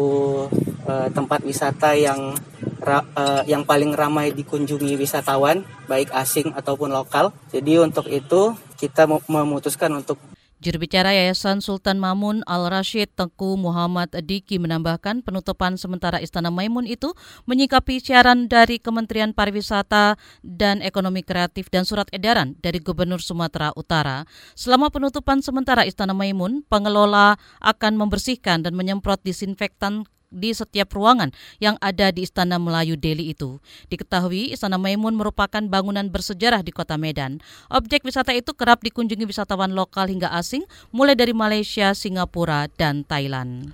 uh, 0.86 1.08
tempat 1.10 1.42
wisata 1.42 1.98
yang 1.98 2.38
ra, 2.86 3.02
uh, 3.18 3.42
yang 3.50 3.66
paling 3.66 3.98
ramai 3.98 4.30
dikunjungi 4.38 4.94
wisatawan 5.02 5.66
baik 5.90 6.14
asing 6.14 6.54
ataupun 6.54 6.94
lokal. 6.94 7.34
Jadi 7.50 7.82
untuk 7.82 8.06
itu 8.06 8.54
kita 8.78 9.10
memutuskan 9.10 9.90
untuk 9.98 10.22
Juru 10.66 10.82
bicara 10.82 11.14
Yayasan 11.14 11.62
Sultan 11.62 12.02
Mamun 12.02 12.42
Al-Rashid 12.50 13.14
Tengku 13.14 13.54
Muhammad 13.54 14.10
Diki 14.26 14.58
menambahkan 14.58 15.22
penutupan 15.22 15.78
sementara 15.78 16.18
Istana 16.18 16.50
Maimun 16.50 16.90
itu 16.90 17.14
menyikapi 17.46 18.02
siaran 18.02 18.50
dari 18.50 18.82
Kementerian 18.82 19.38
Pariwisata 19.38 20.18
dan 20.42 20.82
Ekonomi 20.82 21.22
Kreatif 21.22 21.70
dan 21.70 21.86
surat 21.86 22.10
edaran 22.10 22.58
dari 22.66 22.82
Gubernur 22.82 23.22
Sumatera 23.22 23.78
Utara. 23.78 24.26
Selama 24.58 24.90
penutupan 24.90 25.46
sementara 25.46 25.86
Istana 25.86 26.18
Maimun, 26.18 26.66
pengelola 26.66 27.38
akan 27.62 28.02
membersihkan 28.02 28.66
dan 28.66 28.74
menyemprot 28.74 29.22
disinfektan 29.22 30.10
di 30.36 30.52
setiap 30.52 30.92
ruangan 30.92 31.32
yang 31.64 31.80
ada 31.80 32.12
di 32.12 32.28
Istana 32.28 32.60
Melayu 32.60 33.00
Delhi 33.00 33.32
itu. 33.32 33.64
Diketahui 33.88 34.52
Istana 34.52 34.76
Maimun 34.76 35.16
merupakan 35.16 35.64
bangunan 35.64 36.12
bersejarah 36.12 36.60
di 36.62 36.76
kota 36.76 37.00
Medan. 37.00 37.40
Objek 37.72 38.04
wisata 38.04 38.36
itu 38.36 38.52
kerap 38.52 38.84
dikunjungi 38.84 39.24
wisatawan 39.24 39.72
lokal 39.72 40.12
hingga 40.12 40.30
asing 40.36 40.68
mulai 40.92 41.16
dari 41.16 41.32
Malaysia, 41.32 41.96
Singapura, 41.96 42.68
dan 42.76 43.08
Thailand. 43.08 43.72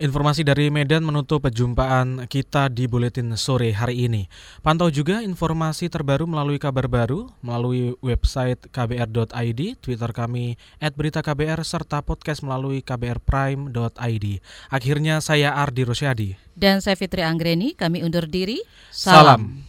Informasi 0.00 0.48
dari 0.48 0.72
Medan 0.72 1.04
menutup 1.04 1.44
perjumpaan 1.44 2.24
kita 2.24 2.72
di 2.72 2.88
Buletin 2.88 3.36
Sore 3.36 3.68
hari 3.76 4.08
ini. 4.08 4.32
Pantau 4.64 4.88
juga 4.88 5.20
informasi 5.20 5.92
terbaru 5.92 6.24
melalui 6.24 6.56
kabar 6.56 6.88
baru, 6.88 7.28
melalui 7.44 7.92
website 8.00 8.64
kbr.id, 8.72 9.60
Twitter 9.76 10.10
kami 10.16 10.56
@beritaKBR, 10.80 11.60
serta 11.68 12.00
podcast 12.00 12.40
melalui 12.40 12.80
kbrprime.id. 12.80 14.26
Akhirnya 14.72 15.20
saya 15.20 15.52
Ardi 15.52 15.84
Rosyadi. 15.84 16.32
Dan 16.56 16.80
saya 16.80 16.96
Fitri 16.96 17.20
Anggreni, 17.20 17.76
kami 17.76 18.00
undur 18.00 18.24
diri. 18.24 18.64
Salam. 18.88 19.68